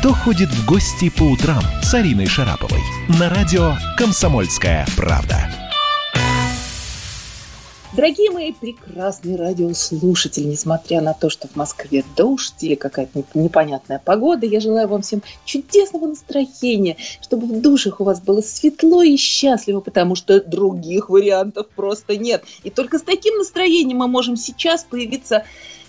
«Кто 0.00 0.14
ходит 0.14 0.48
в 0.48 0.66
гости 0.66 1.10
по 1.10 1.24
утрам» 1.24 1.62
с 1.82 1.92
Ариной 1.92 2.24
Шараповой 2.24 2.80
на 3.20 3.28
радио 3.28 3.74
«Комсомольская 3.98 4.86
правда». 4.96 5.46
Дорогие 7.94 8.30
мои 8.30 8.52
прекрасные 8.52 9.36
радиослушатели, 9.36 10.44
несмотря 10.44 11.02
на 11.02 11.12
то, 11.12 11.28
что 11.28 11.48
в 11.48 11.56
Москве 11.56 12.02
дождь 12.16 12.54
или 12.62 12.76
какая-то 12.76 13.24
непонятная 13.34 14.00
погода, 14.02 14.46
я 14.46 14.60
желаю 14.60 14.88
вам 14.88 15.02
всем 15.02 15.20
чудесного 15.44 16.06
настроения, 16.06 16.96
чтобы 17.20 17.46
в 17.46 17.60
душах 17.60 18.00
у 18.00 18.04
вас 18.04 18.22
было 18.22 18.40
светло 18.40 19.02
и 19.02 19.18
счастливо, 19.18 19.80
потому 19.80 20.14
что 20.14 20.42
других 20.42 21.10
вариантов 21.10 21.66
просто 21.76 22.16
нет. 22.16 22.42
И 22.62 22.70
только 22.70 22.98
с 22.98 23.02
таким 23.02 23.36
настроением 23.36 23.98
мы 23.98 24.08
можем 24.08 24.36
сейчас 24.36 24.82
появиться 24.82 25.44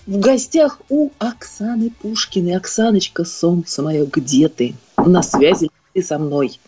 в 0.08 0.20
гостях 0.20 0.82
у 0.90 1.10
Оксаны 1.20 1.90
Пушкиной. 1.90 2.56
Оксаночка, 2.56 3.24
солнце 3.24 3.82
мое, 3.84 4.06
где 4.06 4.48
ты? 4.48 4.74
На 4.98 5.22
связи 5.22 5.70
ты 5.94 6.02
со 6.02 6.18
мной? 6.18 6.60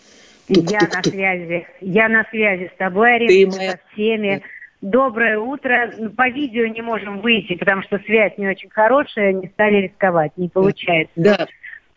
Тук, 0.48 0.70
я 0.70 0.80
тук, 0.80 0.94
на 0.94 1.02
тук. 1.02 1.14
связи. 1.14 1.68
Я 1.82 2.10
на 2.10 2.26
связи 2.30 2.72
с 2.74 2.78
тобой, 2.78 3.16
Арина, 3.16 3.56
моя... 3.56 3.72
со 3.72 3.80
всеми. 3.94 4.44
Доброе 4.82 5.40
утро. 5.40 5.94
По 6.18 6.30
видео 6.30 6.68
не 6.68 6.82
можем 6.82 7.22
выйти, 7.22 7.56
потому 7.56 7.84
что 7.84 8.00
связь 8.00 8.38
не 8.38 8.48
очень 8.48 8.70
хорошая, 8.70 9.32
не 9.32 9.48
стали 9.48 9.84
рисковать, 9.84 10.34
не 10.36 10.50
получается. 10.50 11.14
Да, 11.16 11.48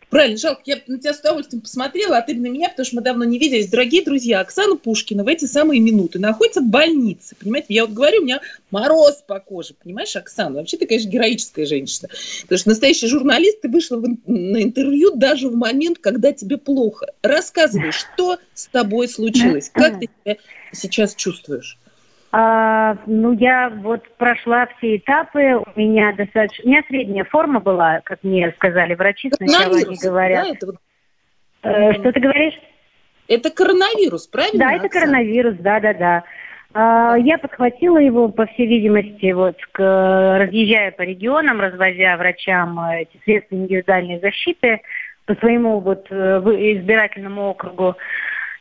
Правильно, 0.09 0.37
жалко, 0.37 0.61
я 0.65 0.77
на 0.87 0.99
тебя 0.99 1.13
с 1.13 1.19
удовольствием 1.19 1.61
посмотрела, 1.61 2.17
а 2.17 2.21
ты 2.21 2.33
на 2.33 2.47
меня, 2.47 2.69
потому 2.69 2.85
что 2.85 2.95
мы 2.95 3.01
давно 3.01 3.25
не 3.25 3.37
виделись. 3.37 3.67
Дорогие 3.67 4.03
друзья, 4.03 4.39
Оксана 4.39 4.77
Пушкина 4.77 5.25
в 5.25 5.27
эти 5.27 5.45
самые 5.45 5.81
минуты 5.81 6.17
находится 6.17 6.61
в 6.61 6.67
больнице. 6.67 7.35
Понимаете, 7.37 7.73
я 7.73 7.85
вот 7.85 7.93
говорю, 7.93 8.21
у 8.21 8.23
меня 8.23 8.39
мороз 8.71 9.21
по 9.27 9.41
коже. 9.41 9.73
Понимаешь, 9.73 10.15
Оксана? 10.15 10.59
Вообще 10.59 10.77
ты, 10.77 10.87
конечно, 10.87 11.09
героическая 11.09 11.65
женщина. 11.65 12.07
Потому 12.43 12.59
что 12.59 12.69
настоящий 12.69 13.07
журналист, 13.07 13.59
ты 13.59 13.67
вышла 13.67 13.97
в, 13.97 14.07
на 14.27 14.63
интервью 14.63 15.13
даже 15.13 15.49
в 15.49 15.55
момент, 15.55 15.97
когда 15.99 16.31
тебе 16.31 16.57
плохо. 16.57 17.07
Рассказывай, 17.21 17.91
что 17.91 18.37
с 18.53 18.67
тобой 18.67 19.09
случилось? 19.09 19.69
Как 19.73 19.99
ты 19.99 20.07
себя 20.23 20.37
сейчас 20.71 21.15
чувствуешь? 21.15 21.77
А, 22.31 22.97
ну, 23.05 23.31
я 23.33 23.69
вот 23.69 24.03
прошла 24.17 24.67
все 24.77 24.97
этапы. 24.97 25.55
У 25.55 25.79
меня 25.79 26.13
достаточно... 26.13 26.65
У 26.65 26.67
меня 26.67 26.83
средняя 26.87 27.23
форма 27.23 27.59
была, 27.59 28.01
как 28.03 28.23
мне 28.23 28.51
сказали 28.57 28.95
врачи. 28.95 29.31
Сначала 29.35 29.77
они 29.77 29.97
говорят... 29.97 30.45
Да, 30.45 30.51
это 30.53 30.65
вот... 30.65 30.75
э, 31.63 31.93
что 31.93 32.11
ты 32.11 32.19
говоришь? 32.19 32.59
Это 33.27 33.49
коронавирус, 33.49 34.27
правильно? 34.27 34.59
Да, 34.59 34.73
это 34.73 34.89
коронавирус, 34.89 35.55
да-да-да. 35.59 36.23
А, 36.73 37.15
я 37.17 37.37
подхватила 37.37 37.97
его, 37.97 38.29
по 38.29 38.45
всей 38.45 38.67
видимости, 38.67 39.31
вот, 39.31 39.57
к, 39.71 40.37
разъезжая 40.37 40.91
по 40.91 41.01
регионам, 41.01 41.61
развозя 41.61 42.17
врачам 42.17 42.79
эти 42.91 43.19
средства 43.23 43.55
индивидуальной 43.55 44.19
защиты 44.19 44.81
по 45.25 45.35
своему 45.35 45.79
вот 45.79 46.07
э, 46.09 46.39
избирательному 46.77 47.49
округу. 47.49 47.95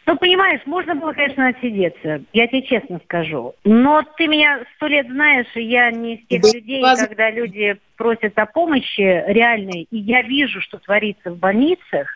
Ну, 0.07 0.17
понимаешь, 0.17 0.61
можно 0.67 0.95
было, 0.95 1.12
конечно, 1.12 1.49
отсидеться, 1.49 2.23
я 2.33 2.47
тебе 2.47 2.62
честно 2.62 3.01
скажу. 3.05 3.55
Но 3.65 4.03
ты 4.17 4.29
меня 4.29 4.61
сто 4.77 4.87
лет 4.87 5.09
знаешь, 5.09 5.48
и 5.57 5.63
я 5.63 5.91
не 5.91 6.15
из 6.15 6.27
тех 6.29 6.55
людей, 6.55 6.81
когда 6.97 7.29
люди 7.33 7.77
просят 7.97 8.39
о 8.39 8.47
помощи 8.47 9.25
реальной, 9.27 9.89
и 9.91 9.98
я 9.98 10.23
вижу, 10.23 10.61
что 10.61 10.79
творится 10.79 11.33
в 11.33 11.39
больницах, 11.39 12.07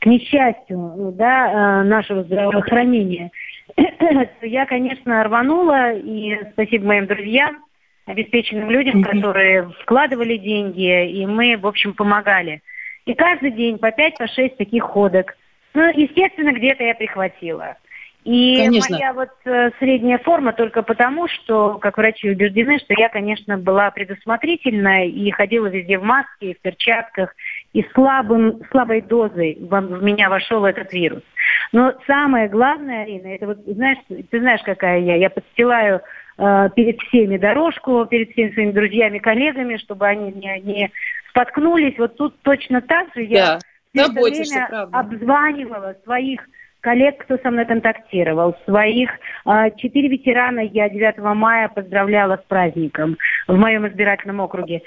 к 0.00 0.06
несчастью, 0.06 1.14
да, 1.16 1.82
э, 1.82 1.82
нашего 1.84 2.24
здравоохранения. 2.24 3.30
я, 4.42 4.66
конечно, 4.66 5.22
рванула, 5.22 5.92
и 5.92 6.36
спасибо 6.52 6.86
моим 6.86 7.06
друзьям, 7.06 7.64
обеспеченным 8.06 8.68
людям, 8.68 9.04
которые 9.04 9.70
вкладывали 9.82 10.38
деньги, 10.38 11.08
и 11.08 11.24
мы, 11.24 11.56
в 11.56 11.68
общем, 11.68 11.94
помогали. 11.94 12.62
И 13.06 13.14
каждый 13.14 13.52
день 13.52 13.78
по 13.78 13.92
пять, 13.92 14.18
по 14.18 14.26
шесть 14.26 14.56
таких 14.56 14.82
ходок– 14.82 15.36
ну, 15.78 15.92
естественно, 15.94 16.52
где-то 16.52 16.82
я 16.82 16.94
прихватила. 16.96 17.76
И 18.24 18.56
конечно. 18.56 18.96
моя 18.96 19.12
вот 19.12 19.30
э, 19.44 19.70
средняя 19.78 20.18
форма 20.18 20.52
только 20.52 20.82
потому, 20.82 21.28
что, 21.28 21.78
как 21.78 21.96
врачи 21.96 22.28
убеждены, 22.28 22.80
что 22.80 22.94
я, 22.98 23.08
конечно, 23.08 23.56
была 23.56 23.92
предусмотрительна 23.92 25.06
и 25.06 25.30
ходила 25.30 25.68
везде 25.68 25.98
в 25.98 26.02
маске, 26.02 26.54
в 26.54 26.60
перчатках, 26.60 27.32
и 27.72 27.86
слабым, 27.94 28.60
слабой 28.72 29.02
дозой 29.02 29.56
в, 29.60 30.02
меня 30.02 30.28
вошел 30.28 30.64
этот 30.64 30.92
вирус. 30.92 31.22
Но 31.70 31.94
самое 32.08 32.48
главное, 32.48 33.04
Арина, 33.04 33.28
это 33.28 33.46
вот, 33.46 33.58
знаешь, 33.64 33.98
ты 34.08 34.40
знаешь, 34.40 34.62
какая 34.64 34.98
я, 34.98 35.14
я 35.14 35.30
подстилаю 35.30 36.00
э, 36.38 36.68
перед 36.74 37.00
всеми 37.02 37.38
дорожку, 37.38 38.04
перед 38.04 38.32
всеми 38.32 38.50
своими 38.50 38.72
друзьями, 38.72 39.18
коллегами, 39.18 39.76
чтобы 39.76 40.08
они 40.08 40.32
не, 40.32 40.60
не 40.62 40.90
споткнулись. 41.30 41.96
Вот 41.98 42.16
тут 42.16 42.34
точно 42.42 42.80
так 42.80 43.14
же 43.14 43.22
я... 43.22 43.44
Да 43.44 43.58
все 44.02 44.12
это 44.12 44.20
время 44.20 44.66
правда. 44.68 44.98
обзванивала 44.98 45.96
своих 46.04 46.40
коллег, 46.80 47.18
кто 47.18 47.38
со 47.38 47.50
мной 47.50 47.66
контактировал, 47.66 48.56
своих 48.64 49.10
а, 49.44 49.70
четыре 49.70 50.08
ветерана 50.08 50.60
я 50.60 50.88
9 50.88 51.18
мая 51.18 51.68
поздравляла 51.68 52.36
с 52.36 52.46
праздником 52.48 53.16
в 53.46 53.56
моем 53.56 53.86
избирательном 53.88 54.40
округе. 54.40 54.82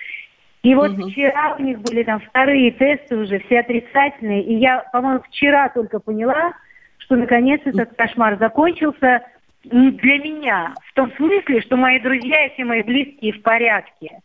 И 0.64 0.76
вот 0.76 0.92
угу. 0.92 1.10
вчера 1.10 1.56
у 1.58 1.62
них 1.62 1.80
были 1.80 2.04
там 2.04 2.20
вторые 2.20 2.72
тесты 2.72 3.18
уже, 3.18 3.40
все 3.40 3.60
отрицательные, 3.60 4.44
и 4.44 4.56
я, 4.56 4.84
по-моему, 4.92 5.22
вчера 5.28 5.70
только 5.70 6.00
поняла, 6.00 6.54
что 7.00 7.16
наконец 7.16 7.62
этот 7.66 7.96
кошмар 7.96 8.38
закончился 8.38 9.22
для 9.64 10.18
меня, 10.20 10.74
в 10.88 10.94
том 10.94 11.12
смысле, 11.18 11.62
что 11.62 11.78
мои 11.78 12.00
друзья 12.00 12.46
и 12.46 12.54
все 12.54 12.64
мои 12.64 12.84
близкие 12.84 13.34
в 13.34 13.42
порядке. 13.42 14.20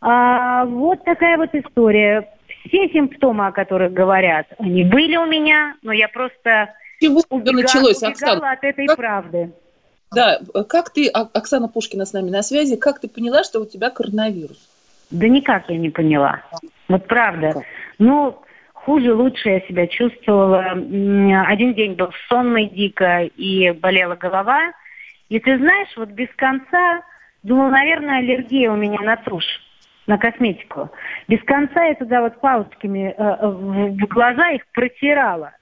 А, 0.00 0.64
вот 0.66 1.04
такая 1.04 1.36
вот 1.36 1.54
история 1.54 2.28
все 2.66 2.88
симптомы, 2.88 3.46
о 3.46 3.52
которых 3.52 3.92
говорят, 3.92 4.46
они 4.58 4.84
были 4.84 5.16
у 5.16 5.26
меня, 5.26 5.74
но 5.82 5.92
я 5.92 6.08
просто 6.08 6.74
Чего 7.00 7.22
убегала, 7.30 7.62
началось, 7.62 8.02
Оксана? 8.02 8.52
от 8.52 8.64
этой 8.64 8.86
как... 8.86 8.96
правды. 8.96 9.52
Да, 10.14 10.40
как 10.68 10.90
ты, 10.90 11.08
Оксана 11.08 11.68
Пушкина 11.68 12.06
с 12.06 12.12
нами 12.12 12.30
на 12.30 12.42
связи, 12.42 12.76
как 12.76 13.00
ты 13.00 13.08
поняла, 13.08 13.44
что 13.44 13.60
у 13.60 13.66
тебя 13.66 13.90
коронавирус? 13.90 14.58
Да 15.10 15.28
никак 15.28 15.68
я 15.68 15.76
не 15.76 15.90
поняла. 15.90 16.42
Вот 16.88 17.06
правда. 17.06 17.52
Как? 17.52 17.62
Ну, 17.98 18.38
хуже, 18.72 19.14
лучше 19.14 19.50
я 19.50 19.60
себя 19.60 19.86
чувствовала. 19.86 20.70
Один 21.46 21.74
день 21.74 21.94
был 21.94 22.10
сонный 22.28 22.66
дико 22.66 23.24
и 23.24 23.70
болела 23.72 24.16
голова. 24.16 24.72
И 25.28 25.38
ты 25.40 25.58
знаешь, 25.58 25.88
вот 25.96 26.08
без 26.10 26.28
конца 26.36 27.02
думала, 27.42 27.68
наверное, 27.68 28.18
аллергия 28.18 28.70
у 28.70 28.76
меня 28.76 29.00
на 29.00 29.16
тушь 29.16 29.60
на 30.08 30.18
косметику. 30.18 30.90
Без 31.28 31.40
конца 31.44 31.84
я 31.84 31.94
туда 31.94 32.22
вот 32.22 32.40
палочками 32.40 33.14
э, 33.16 33.46
в, 33.46 33.90
в 33.92 34.08
глаза 34.08 34.50
их 34.50 34.66
протирала. 34.72 35.52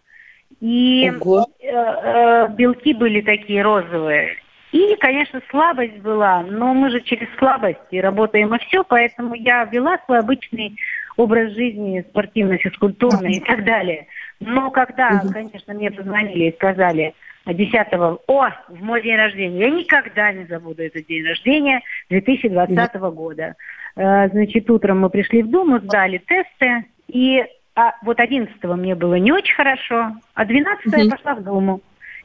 И 0.60 1.10
э, 1.10 1.68
э, 1.68 2.48
белки 2.56 2.94
были 2.94 3.20
такие 3.20 3.60
розовые. 3.62 4.36
И, 4.72 4.96
конечно, 5.00 5.42
слабость 5.50 5.98
была, 5.98 6.42
но 6.42 6.74
мы 6.74 6.90
же 6.90 7.00
через 7.00 7.28
слабость 7.38 7.78
и 7.90 8.00
работаем 8.00 8.54
и 8.54 8.58
все, 8.58 8.84
поэтому 8.84 9.34
я 9.34 9.64
вела 9.64 9.98
свой 10.04 10.20
обычный 10.20 10.76
образ 11.16 11.52
жизни, 11.52 12.04
спортивный, 12.08 12.58
физкультурный 12.58 13.32
и 13.32 13.40
так 13.40 13.64
далее. 13.64 14.06
Но 14.41 14.70
когда, 14.70 15.22
конечно, 15.32 15.74
мне 15.74 15.91
позвонили 15.91 16.50
и 16.50 16.54
сказали 16.54 17.14
10-го, 17.47 18.20
о, 18.26 18.50
в 18.69 18.82
мой 18.82 19.02
день 19.02 19.16
рождения, 19.16 19.60
я 19.60 19.70
никогда 19.70 20.32
не 20.32 20.44
забуду 20.47 20.82
этот 20.82 21.06
день 21.06 21.24
рождения 21.24 21.80
2020 22.10 22.94
года. 23.14 23.54
Э, 23.97 24.28
значит, 24.28 24.69
утром 24.70 25.00
мы 25.00 25.10
пришли 25.10 25.42
в 25.42 25.50
Думу, 25.50 25.78
сдали 25.78 26.19
тесты, 26.19 26.84
и 27.08 27.44
а 27.74 27.94
вот 28.02 28.19
11-го 28.19 28.74
мне 28.74 28.94
было 28.94 29.14
не 29.14 29.32
очень 29.32 29.54
хорошо, 29.54 30.12
а 30.34 30.44
12-го 30.44 30.97
я 30.97 31.10
пошла 31.10 31.34
в 31.34 31.44
Думу. 31.44 31.80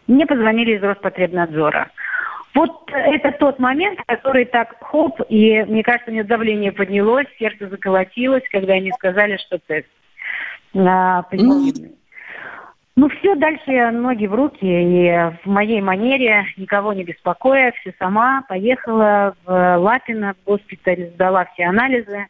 Мне 0.08 0.26
позвонили 0.26 0.78
из 0.78 0.84
Роспотребнадзора. 0.84 1.92
Вот 2.54 2.90
это 2.92 3.32
тот 3.32 3.60
момент, 3.60 4.00
который 4.08 4.46
так 4.46 4.76
хоп, 4.82 5.22
и 5.30 5.64
мне 5.64 5.84
кажется, 5.84 6.10
у 6.10 6.14
меня 6.14 6.24
давление 6.24 6.72
поднялось, 6.74 7.28
сердце 7.40 7.70
заколотилось, 7.70 8.44
когда 8.52 8.74
они 8.74 8.92
сказали, 8.92 9.38
что 9.38 9.60
тест 9.60 9.88
а. 10.74 11.24
Ну, 12.96 13.10
все, 13.10 13.36
дальше 13.36 13.92
ноги 13.92 14.26
в 14.26 14.34
руки, 14.34 14.66
и 14.66 15.10
в 15.44 15.46
моей 15.46 15.82
манере, 15.82 16.46
никого 16.58 16.92
не 16.92 17.04
беспокоя, 17.04 17.72
все 17.80 17.94
сама, 17.98 18.44
поехала 18.50 19.34
в 19.46 19.78
Лапино, 19.78 20.34
в 20.34 20.46
госпиталь, 20.46 21.10
сдала 21.14 21.46
все 21.54 21.66
анализы, 21.66 22.28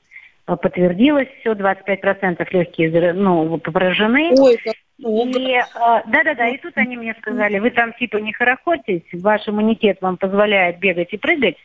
э, 0.48 0.56
подтвердилось 0.56 1.30
все, 1.40 1.54
25% 1.54 2.48
легкие, 2.52 3.14
ну, 3.14 3.58
поражены. 3.58 4.34
Ой, 4.38 4.58
как 4.58 4.76
и, 5.04 5.56
э, 5.56 5.64
да-да-да, 6.06 6.48
и 6.50 6.58
тут 6.58 6.74
они 6.76 6.96
мне 6.96 7.16
сказали, 7.20 7.58
вы 7.58 7.72
там 7.72 7.94
типа 7.94 8.18
не 8.18 8.34
хорохотитесь, 8.34 9.22
ваш 9.22 9.48
иммунитет 9.48 9.98
вам 10.02 10.18
позволяет 10.18 10.80
бегать 10.80 11.12
и 11.12 11.18
прыгать, 11.18 11.58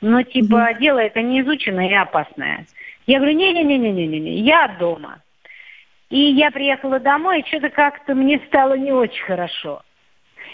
но 0.00 0.22
типа 0.22 0.70
mm 0.72 0.78
дело 0.80 0.98
это 1.00 1.20
не 1.20 1.42
изученное 1.42 1.90
и 1.90 1.94
опасное. 1.94 2.66
Я 3.06 3.18
говорю, 3.18 3.36
не-не-не-не-не-не, 3.36 4.38
я 4.40 4.68
дома. 4.78 5.22
И 6.10 6.18
я 6.18 6.50
приехала 6.50 6.98
домой, 6.98 7.40
и 7.40 7.46
что-то 7.48 7.68
как-то 7.70 8.14
мне 8.14 8.40
стало 8.46 8.74
не 8.74 8.92
очень 8.92 9.24
хорошо. 9.24 9.82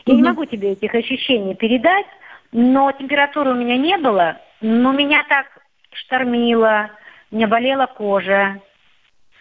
Я 0.06 0.14
угу. 0.14 0.22
не 0.22 0.28
могу 0.28 0.44
тебе 0.44 0.72
этих 0.72 0.94
ощущений 0.94 1.54
передать, 1.54 2.06
но 2.52 2.90
температуры 2.92 3.52
у 3.52 3.54
меня 3.54 3.76
не 3.76 3.96
было, 3.98 4.38
но 4.60 4.92
меня 4.92 5.24
так 5.28 5.46
штормило, 5.92 6.90
у 7.30 7.36
меня 7.36 7.46
болела 7.46 7.86
кожа. 7.86 8.60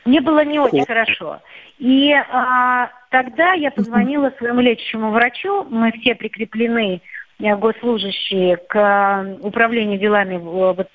Мне 0.05 0.21
было 0.21 0.43
не 0.43 0.59
очень 0.59 0.85
хорошо. 0.85 1.41
И 1.79 2.11
а, 2.11 2.89
тогда 3.09 3.53
я 3.53 3.71
позвонила 3.71 4.31
своему 4.37 4.61
лечащему 4.61 5.11
врачу. 5.11 5.65
Мы 5.69 5.91
все 5.93 6.13
прикреплены, 6.13 7.01
э, 7.39 7.55
госслужащие, 7.55 8.57
к 8.57 8.75
э, 8.75 9.37
управлению 9.41 9.99
делами 9.99 10.37
вот, 10.37 10.89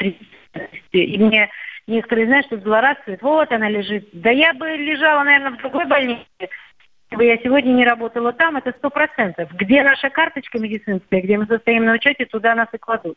и 0.92 1.18
мне 1.18 1.50
некоторые, 1.88 2.26
знаешь, 2.26 2.44
что 2.46 2.58
злорадствуют. 2.58 3.22
Вот 3.22 3.50
она 3.50 3.68
лежит. 3.68 4.08
Да 4.12 4.30
я 4.30 4.52
бы 4.52 4.68
лежала, 4.68 5.24
наверное, 5.24 5.52
в 5.52 5.58
другой 5.58 5.86
больнице. 5.86 6.24
Если 6.38 7.16
бы 7.16 7.24
я 7.24 7.38
сегодня 7.38 7.72
не 7.72 7.84
работала 7.84 8.32
там, 8.32 8.56
это 8.56 8.72
сто 8.78 8.90
процентов. 8.90 9.50
Где 9.54 9.82
наша 9.82 10.10
карточка 10.10 10.58
медицинская, 10.58 11.22
где 11.22 11.38
мы 11.38 11.46
состоим 11.46 11.86
на 11.86 11.94
учете, 11.94 12.26
туда 12.26 12.54
нас 12.54 12.68
и 12.72 12.78
кладут. 12.78 13.16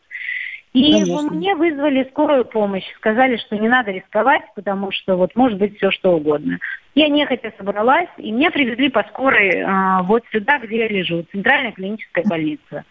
И 0.72 0.90
Конечно. 0.90 1.30
мне 1.32 1.54
вызвали 1.54 2.08
скорую 2.10 2.46
помощь. 2.46 2.86
Сказали, 2.96 3.36
что 3.36 3.58
не 3.58 3.68
надо 3.68 3.90
рисковать, 3.90 4.42
потому 4.54 4.90
что 4.90 5.16
вот 5.16 5.36
может 5.36 5.58
быть 5.58 5.76
все 5.76 5.90
что 5.90 6.16
угодно. 6.16 6.58
Я 6.94 7.08
нехотя 7.08 7.52
собралась, 7.58 8.08
и 8.16 8.32
меня 8.32 8.50
привезли 8.50 8.88
по 8.88 9.02
скорой 9.04 9.62
а, 9.62 10.02
вот 10.02 10.24
сюда, 10.32 10.58
где 10.58 10.78
я 10.78 10.88
лежу, 10.88 11.26
центральная 11.30 11.72
клиническая 11.72 12.24
больница. 12.24 12.84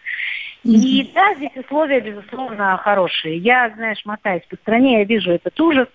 И 0.64 1.10
да, 1.14 1.34
здесь 1.34 1.56
условия, 1.56 2.00
безусловно, 2.00 2.76
хорошие. 2.78 3.38
Я, 3.38 3.70
знаешь, 3.70 4.04
мотаюсь 4.04 4.44
по 4.48 4.56
стране, 4.56 4.98
я 4.98 5.04
вижу 5.04 5.32
этот 5.32 5.58
ужас. 5.60 5.88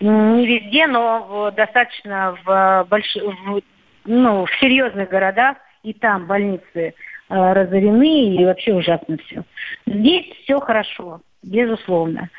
Не 0.00 0.46
везде, 0.46 0.86
но 0.86 1.52
достаточно 1.54 2.36
в, 2.44 2.86
больш... 2.88 3.16
в, 3.16 3.60
ну, 4.04 4.46
в 4.46 4.50
серьезных 4.60 5.08
городах 5.08 5.56
и 5.82 5.92
там 5.92 6.26
больницы 6.26 6.94
Э, 7.30 7.52
разорены 7.52 8.36
и 8.36 8.44
вообще 8.44 8.72
ужасно 8.72 9.18
все. 9.26 9.42
Здесь 9.86 10.26
все 10.42 10.58
хорошо, 10.60 11.20
безусловно. 11.42 12.30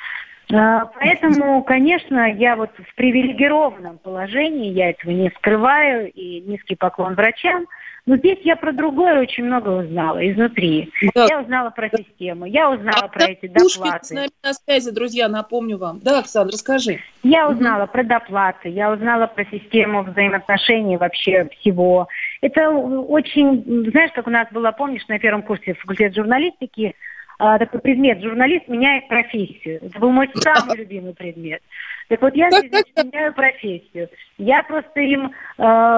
Э, 0.51 0.81
поэтому, 1.00 1.63
конечно, 1.63 2.31
я 2.31 2.56
вот 2.56 2.72
в 2.78 2.96
привилегированном 2.96 3.98
положении, 4.00 4.72
я 4.72 4.90
этого 4.90 5.12
не 5.12 5.30
скрываю, 5.31 6.12
и 6.12 6.42
низкий 6.42 6.75
поклон 6.75 7.16
врачам– 7.16 7.66
но 8.10 8.18
здесь 8.18 8.40
я 8.42 8.56
про 8.56 8.72
другое 8.72 9.22
очень 9.22 9.46
много 9.46 9.69
узнала 9.69 10.18
изнутри. 10.31 10.92
Да. 11.13 11.28
Я 11.30 11.42
узнала 11.42 11.69
про 11.69 11.90
систему, 11.90 12.46
я 12.46 12.72
узнала 12.72 13.04
а 13.04 13.07
про 13.07 13.25
эти 13.25 13.48
доплаты. 13.48 14.06
с 14.06 14.10
нами 14.10 14.30
на 14.44 14.54
связи, 14.54 14.90
друзья, 14.90 15.28
напомню 15.28 15.78
вам. 15.78 16.00
Да, 16.00 16.18
Оксана, 16.18 16.50
расскажи. 16.52 17.02
Я 17.22 17.48
узнала 17.48 17.84
угу. 17.84 17.92
про 17.92 18.04
доплаты, 18.04 18.69
я 18.69 18.92
узнала 18.92 19.28
про 19.28 19.45
систему 19.45 20.02
взаимоотношений 20.02 20.98
вообще 20.98 21.48
всего. 21.60 22.07
Это 22.42 22.72
очень, 22.72 23.92
знаешь, 23.92 24.12
как 24.16 24.25
у 24.25 24.31
нас 24.31 24.48
было, 24.52 24.72
помнишь, 24.72 25.07
на 25.07 25.19
первом 25.19 25.44
курсе 25.44 25.75
факультет 25.75 26.16
журналистики, 26.16 26.95
а, 26.95 27.19
такой 27.40 27.80
предмет 27.80 28.22
«Журналист 28.22 28.68
меняет 28.68 29.08
профессию». 29.08 29.80
Это 29.82 29.98
был 30.00 30.12
мой 30.12 30.30
самый 30.36 30.78
любимый 30.78 31.14
предмет. 31.14 31.62
Так 32.10 32.22
вот, 32.22 32.36
я 32.36 32.50
здесь 32.50 32.86
меняю 32.98 33.34
профессию. 33.34 34.10
Я 34.38 34.64
просто 34.64 35.00
им 35.00 35.32
э, 35.58 35.98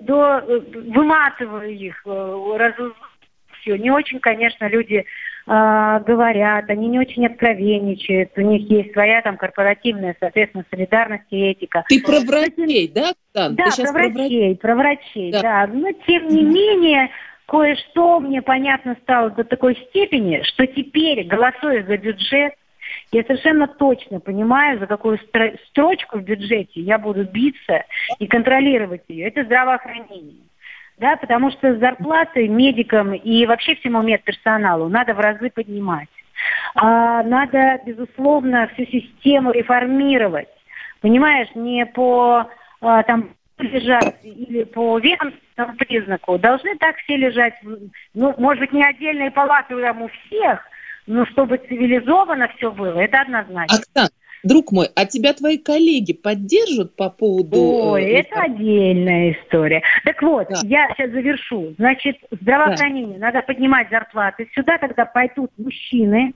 до, 0.00 0.42
выматываю 0.46 1.70
их, 1.70 2.00
э, 2.06 2.56
раз, 2.56 2.74
все. 3.60 3.76
Не 3.76 3.90
очень, 3.90 4.20
конечно, 4.20 4.68
люди 4.68 5.04
э, 5.04 5.04
говорят, 6.06 6.70
они 6.70 6.86
не 6.86 7.00
очень 7.00 7.26
откровенничают, 7.26 8.30
у 8.36 8.42
них 8.42 8.70
есть 8.70 8.92
своя 8.92 9.22
там 9.22 9.36
корпоративная, 9.36 10.16
соответственно, 10.20 10.64
солидарность 10.70 11.26
и 11.30 11.50
этика. 11.50 11.84
Ты 11.88 12.00
про 12.00 12.20
врачей, 12.20 12.88
да, 12.88 13.12
Сан? 13.34 13.56
Да, 13.56 13.64
про 13.76 13.92
врачей, 13.92 14.56
про 14.56 14.74
врачей, 14.76 15.32
да. 15.32 15.42
да. 15.42 15.66
Но 15.66 15.90
тем 16.06 16.28
не 16.28 16.44
менее, 16.44 17.10
кое-что 17.50 18.20
мне 18.20 18.42
понятно 18.42 18.96
стало 19.02 19.30
до 19.30 19.42
такой 19.42 19.74
степени, 19.88 20.42
что 20.44 20.68
теперь, 20.68 21.26
голосуя 21.26 21.82
за 21.82 21.96
бюджет, 21.96 22.54
я 23.10 23.24
совершенно 23.24 23.66
точно 23.66 24.20
понимаю, 24.20 24.78
за 24.78 24.86
какую 24.86 25.18
строчку 25.68 26.18
в 26.18 26.22
бюджете 26.22 26.80
я 26.80 26.96
буду 26.96 27.24
биться 27.24 27.84
и 28.20 28.28
контролировать 28.28 29.02
ее. 29.08 29.26
Это 29.26 29.42
здравоохранение. 29.42 30.44
Да, 30.98 31.16
потому 31.16 31.50
что 31.50 31.76
зарплаты 31.76 32.46
медикам 32.46 33.14
и 33.14 33.44
вообще 33.46 33.74
всему 33.74 34.00
медперсоналу 34.02 34.88
надо 34.88 35.14
в 35.14 35.18
разы 35.18 35.50
поднимать. 35.50 36.08
А, 36.76 37.24
надо, 37.24 37.80
безусловно, 37.84 38.68
всю 38.74 38.84
систему 38.84 39.50
реформировать. 39.50 40.48
Понимаешь, 41.00 41.48
не 41.56 41.84
по 41.84 42.48
а, 42.80 43.02
там 43.02 43.30
или 44.22 44.64
по 44.64 44.98
ведомственному 45.60 45.76
признаку, 45.76 46.38
должны 46.38 46.76
так 46.78 46.96
все 46.98 47.16
лежать, 47.16 47.54
ну, 48.14 48.34
может 48.38 48.60
быть, 48.60 48.72
не 48.72 48.84
отдельные 48.84 49.30
палаты 49.30 49.80
там 49.80 50.02
у 50.02 50.08
всех, 50.08 50.60
но 51.06 51.26
чтобы 51.26 51.58
цивилизованно 51.58 52.48
все 52.56 52.70
было, 52.70 52.98
это 52.98 53.20
однозначно. 53.20 53.76
Оксан, 53.76 54.08
друг 54.42 54.72
мой, 54.72 54.88
а 54.94 55.06
тебя 55.06 55.32
твои 55.32 55.58
коллеги 55.58 56.12
поддержат 56.12 56.94
по 56.96 57.10
поводу... 57.10 57.58
Ой, 57.58 58.04
э, 58.04 58.20
это 58.20 58.42
отдельная 58.42 59.32
история. 59.32 59.82
Так 60.04 60.22
вот, 60.22 60.48
да. 60.48 60.60
я 60.64 60.88
сейчас 60.94 61.10
завершу. 61.10 61.74
Значит, 61.78 62.16
здравоохранение, 62.30 63.18
да. 63.18 63.26
надо 63.26 63.42
поднимать 63.42 63.88
зарплаты. 63.90 64.48
Сюда 64.54 64.78
тогда 64.78 65.04
пойдут 65.04 65.50
мужчины, 65.58 66.34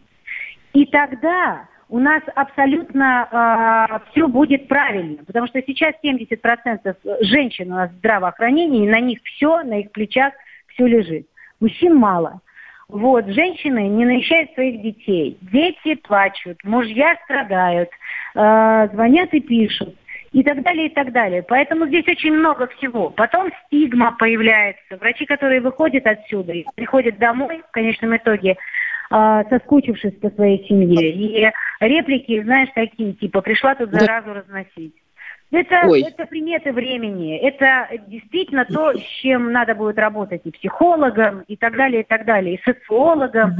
и 0.72 0.86
тогда 0.86 1.68
у 1.94 2.00
нас 2.00 2.24
абсолютно 2.34 3.28
э, 3.30 3.36
а, 3.36 4.02
все 4.10 4.26
будет 4.26 4.66
правильно, 4.66 5.22
потому 5.24 5.46
что 5.46 5.62
сейчас 5.62 5.94
70% 6.02 6.96
женщин 7.20 7.70
у 7.70 7.76
нас 7.76 7.90
в 7.92 7.98
здравоохранении, 7.98 8.84
и 8.84 8.88
на 8.88 8.98
них 8.98 9.20
все, 9.22 9.62
на 9.62 9.78
их 9.78 9.92
плечах 9.92 10.32
все 10.70 10.88
лежит. 10.88 11.28
Мужчин 11.60 11.94
мало. 11.94 12.40
Вот, 12.88 13.28
женщины 13.28 13.86
не 13.86 14.04
навещают 14.06 14.52
своих 14.54 14.82
детей. 14.82 15.38
Дети 15.40 15.94
плачут, 15.94 16.58
мужья 16.64 17.16
страдают, 17.26 17.90
э, 18.34 18.88
звонят 18.92 19.32
и 19.32 19.38
пишут 19.38 19.94
и 20.32 20.42
так 20.42 20.64
далее, 20.64 20.86
и 20.86 20.92
так 20.92 21.12
далее. 21.12 21.44
Поэтому 21.44 21.86
здесь 21.86 22.08
очень 22.08 22.32
много 22.32 22.66
всего. 22.66 23.10
Потом 23.10 23.52
стигма 23.66 24.16
появляется. 24.18 24.96
Врачи, 24.98 25.26
которые 25.26 25.60
выходят 25.60 26.04
отсюда 26.08 26.54
и 26.54 26.64
приходят 26.74 27.18
домой, 27.18 27.62
в 27.68 27.70
конечном 27.70 28.16
итоге, 28.16 28.56
э, 29.14 29.44
соскучившись 29.50 30.14
по 30.20 30.30
своей 30.30 30.66
семье. 30.66 31.10
И 31.10 31.50
реплики, 31.80 32.42
знаешь, 32.42 32.68
такие, 32.74 33.12
типа, 33.14 33.40
пришла 33.40 33.74
тут 33.74 33.90
заразу 33.90 34.32
разносить. 34.32 34.94
Это, 35.50 35.86
это 35.86 36.26
приметы 36.26 36.72
времени. 36.72 37.36
Это 37.36 37.88
действительно 38.08 38.64
то, 38.64 38.92
с 38.92 39.02
чем 39.22 39.52
надо 39.52 39.74
будет 39.74 39.98
работать 39.98 40.42
и 40.44 40.50
психологам, 40.50 41.44
и 41.46 41.56
так 41.56 41.76
далее, 41.76 42.00
и 42.00 42.04
так 42.04 42.24
далее, 42.24 42.56
и 42.56 42.62
социологам. 42.64 43.56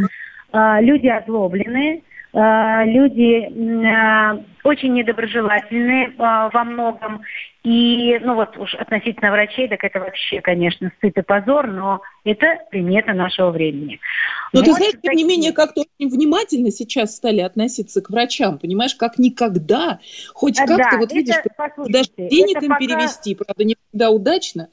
А, 0.51 0.81
люди 0.81 1.09
озлобленные, 1.09 1.99
а, 1.99 2.01
люди 2.35 3.87
а, 3.87 4.43
очень 4.65 4.93
недоброжелательные 4.95 6.13
во 6.19 6.65
многом. 6.65 7.23
И, 7.63 8.19
ну 8.23 8.35
вот 8.35 8.59
уж 8.59 8.75
относительно 8.75 9.31
врачей, 9.31 9.69
так 9.69 9.83
это 9.85 9.99
вообще, 9.99 10.43
конечно, 10.43 10.93
стыд 10.99 11.17
и 11.17 11.23
позор, 11.23 11.67
но 11.67 12.03
это 12.25 12.59
примета 12.71 13.15
нашего 13.15 13.51
времени. 13.51 14.01
Но 14.53 14.61
вот 14.61 14.67
ты 14.67 14.73
знаешь, 14.75 14.93
такие... 14.93 15.11
тем 15.11 15.17
не 15.17 15.25
менее, 15.25 15.53
как-то 15.53 15.83
очень 15.83 16.11
внимательно 16.11 16.71
сейчас 16.71 17.17
стали 17.17 17.41
относиться 17.41 18.03
к 18.03 18.11
врачам, 18.11 18.59
понимаешь, 18.59 18.95
как 18.95 19.19
никогда. 19.19 20.01
Хоть 20.35 20.61
а, 20.61 20.67
как-то, 20.67 20.91
да, 20.91 20.99
вот 20.99 21.13
видишь, 21.13 21.37
даже 21.89 22.11
денег 22.19 22.63
им 22.63 22.69
пока... 22.69 22.81
перевести, 22.81 23.35
правда, 23.35 23.65
не 23.65 23.77
всегда 23.89 24.11
удачно. 24.11 24.69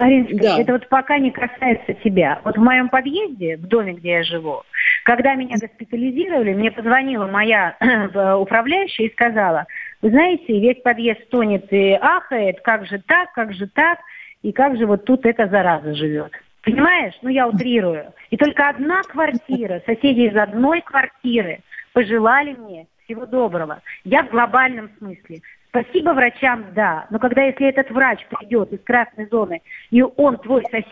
Ариночка, 0.00 0.38
да. 0.38 0.58
это 0.58 0.72
вот 0.72 0.88
пока 0.88 1.18
не 1.18 1.30
касается 1.30 1.92
тебя. 2.02 2.40
Вот 2.44 2.56
в 2.56 2.60
моем 2.60 2.88
подъезде, 2.88 3.58
в 3.58 3.66
доме, 3.66 3.92
где 3.92 4.12
я 4.12 4.22
живу, 4.22 4.62
когда 5.04 5.34
меня 5.34 5.56
госпитализировали, 5.60 6.54
мне 6.54 6.70
позвонила 6.70 7.26
моя 7.26 7.76
управляющая 8.40 9.06
и 9.06 9.12
сказала, 9.12 9.66
вы 10.00 10.08
знаете, 10.08 10.58
весь 10.58 10.80
подъезд 10.82 11.22
стонет 11.24 11.70
и 11.70 11.92
ахает, 11.92 12.62
как 12.62 12.86
же 12.86 13.02
так, 13.06 13.32
как 13.34 13.52
же 13.52 13.66
так, 13.66 13.98
и 14.42 14.52
как 14.52 14.78
же 14.78 14.86
вот 14.86 15.04
тут 15.04 15.26
эта 15.26 15.48
зараза 15.48 15.94
живет. 15.94 16.32
Понимаешь? 16.62 17.14
Ну, 17.20 17.28
я 17.28 17.46
утрирую. 17.46 18.12
И 18.30 18.36
только 18.38 18.70
одна 18.70 19.02
квартира, 19.02 19.82
соседи 19.84 20.28
из 20.28 20.36
одной 20.36 20.80
квартиры 20.80 21.60
пожелали 21.92 22.54
мне 22.54 22.86
всего 23.04 23.26
доброго. 23.26 23.82
Я 24.04 24.22
в 24.22 24.30
глобальном 24.30 24.90
смысле. 24.98 25.40
Спасибо 25.70 26.10
врачам, 26.10 26.66
да. 26.74 27.06
Но 27.10 27.18
когда 27.18 27.42
если 27.42 27.68
этот 27.68 27.90
врач 27.90 28.26
придет 28.26 28.72
из 28.72 28.80
красной 28.80 29.26
зоны, 29.26 29.62
и 29.90 30.02
он 30.02 30.36
твой 30.38 30.62
сосед, 30.64 30.86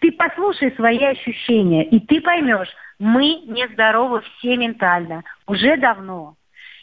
ты 0.00 0.10
послушай 0.12 0.72
свои 0.72 1.02
ощущения, 1.04 1.84
и 1.84 2.00
ты 2.00 2.20
поймешь, 2.20 2.68
мы 2.98 3.42
нездоровы 3.46 4.22
все 4.22 4.56
ментально. 4.56 5.22
Уже 5.46 5.76
давно. 5.76 6.34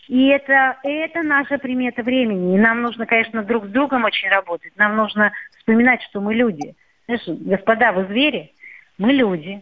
И 0.07 0.27
это, 0.27 0.77
это 0.83 1.23
наша 1.23 1.57
примета 1.57 2.03
времени. 2.03 2.55
И 2.55 2.59
нам 2.59 2.81
нужно, 2.81 3.05
конечно, 3.05 3.43
друг 3.43 3.65
с 3.65 3.69
другом 3.69 4.03
очень 4.03 4.29
работать. 4.29 4.73
Нам 4.75 4.95
нужно 4.95 5.31
вспоминать, 5.57 6.01
что 6.03 6.19
мы 6.21 6.35
люди. 6.35 6.75
Знаешь, 7.05 7.23
господа, 7.27 7.93
вы 7.93 8.05
звери, 8.05 8.51
мы 8.97 9.13
люди. 9.13 9.61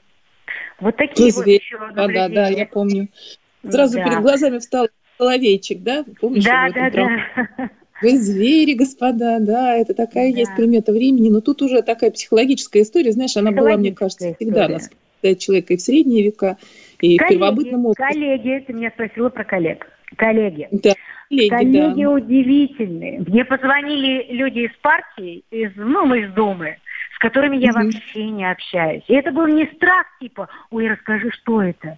Вот 0.79 0.98
такие 0.98 1.31
вот 1.34 1.43
звери. 1.43 1.62
еще 1.62 1.77
Да, 1.93 2.08
да, 2.08 2.27
да, 2.27 2.48
я 2.48 2.65
помню. 2.65 3.08
Сразу 3.69 3.98
да. 3.98 4.05
перед 4.05 4.22
глазами 4.22 4.58
встал 4.60 4.88
соловейчик, 5.19 5.83
да? 5.83 6.05
Помнишь? 6.19 6.45
Да, 6.45 6.69
да, 6.73 6.89
да. 6.89 7.69
Вы 8.01 8.17
звери, 8.17 8.73
господа, 8.75 9.39
да, 9.41 9.75
это 9.75 9.93
такая 9.93 10.31
да. 10.31 10.39
есть 10.39 10.55
примета 10.55 10.93
времени, 10.93 11.29
но 11.29 11.41
тут 11.41 11.61
уже 11.61 11.81
такая 11.81 12.11
психологическая 12.11 12.83
история, 12.83 13.11
знаешь, 13.11 13.35
она 13.35 13.51
была, 13.51 13.75
мне 13.75 13.93
кажется, 13.93 14.33
всегда 14.35 14.61
история. 14.61 14.73
нас 14.73 15.38
человека 15.38 15.73
и 15.73 15.77
в 15.77 15.81
средние 15.81 16.23
века, 16.23 16.57
и 17.01 17.17
коллеги, 17.17 17.35
в 17.35 17.38
первобытном 17.38 17.85
опыте. 17.88 18.07
Коллеги, 18.07 18.63
ты 18.65 18.73
меня 18.73 18.89
спросила 18.91 19.27
про 19.27 19.43
коллег. 19.43 19.85
Коллеги. 20.15 20.69
Да. 20.71 20.93
коллеги, 21.27 21.49
коллеги 21.49 22.03
да. 22.03 22.09
удивительные. 22.09 23.19
Мне 23.27 23.43
позвонили 23.43 24.27
люди 24.31 24.59
из 24.59 24.71
партии, 24.81 25.43
из, 25.51 25.71
ну, 25.75 26.13
из 26.13 26.31
Думы, 26.33 26.77
с 27.15 27.19
которыми 27.19 27.57
я 27.57 27.71
угу. 27.71 27.83
вообще 27.83 28.29
не 28.29 28.49
общаюсь. 28.49 29.03
И 29.09 29.13
это 29.13 29.31
был 29.31 29.47
не 29.47 29.65
страх, 29.75 30.05
типа, 30.21 30.47
ой, 30.71 30.88
расскажи, 30.88 31.31
что 31.31 31.61
это. 31.61 31.97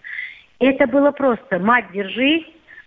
Это 0.58 0.88
было 0.88 1.12
просто, 1.12 1.60
мать, 1.60 1.86
держись, 1.94 2.46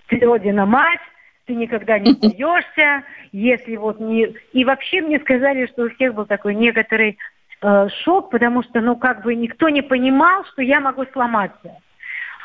ты 0.09 0.21
родина 0.21 0.67
мать, 0.67 1.01
ты 1.47 1.55
никогда 1.55 1.99
не 1.99 2.13
сдаешься, 2.13 3.05
если 3.33 3.77
вот 3.77 4.01
не... 4.01 4.35
И 4.53 4.65
вообще 4.65 5.03
мне 5.03 5.19
сказали, 5.21 5.67
что 5.67 5.85
у 5.85 5.91
всех 5.91 6.15
был 6.15 6.27
такой 6.27 6.55
некоторый 6.55 7.19
э, 7.61 7.89
шок, 8.03 8.31
потому 8.31 8.63
что, 8.63 8.81
ну, 8.81 8.97
как 8.97 9.23
бы 9.23 9.35
никто 9.35 9.69
не 9.69 9.83
понимал, 9.83 10.45
что 10.47 10.63
я 10.63 10.81
могу 10.81 11.05
сломаться. 11.13 11.77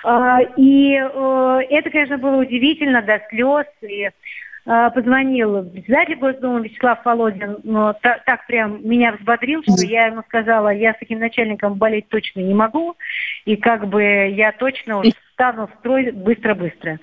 Э, 0.04 0.39
и 0.58 0.96
э, 0.96 1.60
это, 1.70 1.89
конечно, 1.89 2.18
было 2.18 2.42
удивительно 2.42 3.01
до 3.01 3.22
слез. 3.30 3.68
И 3.82 4.10
э, 4.66 4.89
позвонил 4.94 5.63
председатель 5.70 6.18
Госдумы 6.18 6.63
Вячеслав 6.63 7.04
Володин, 7.06 7.58
но 7.63 7.94
та, 7.94 8.20
так 8.25 8.46
прям 8.48 8.86
меня 8.88 9.13
взбодрил, 9.13 9.63
что 9.63 9.86
я 9.86 10.08
ему 10.08 10.24
сказала, 10.28 10.70
я 10.70 10.94
с 10.94 11.00
таким 11.00 11.20
начальником 11.20 11.75
болеть 11.75 12.10
точно 12.10 12.42
не 12.42 12.54
могу, 12.54 12.98
и 13.46 13.56
как 13.56 13.88
бы 13.88 14.04
я 14.04 14.51
точно 14.51 15.00
уж 15.00 15.08
встану 15.32 15.68
в 15.68 15.80
строй 15.80 16.12
быстро-быстро. 16.12 17.00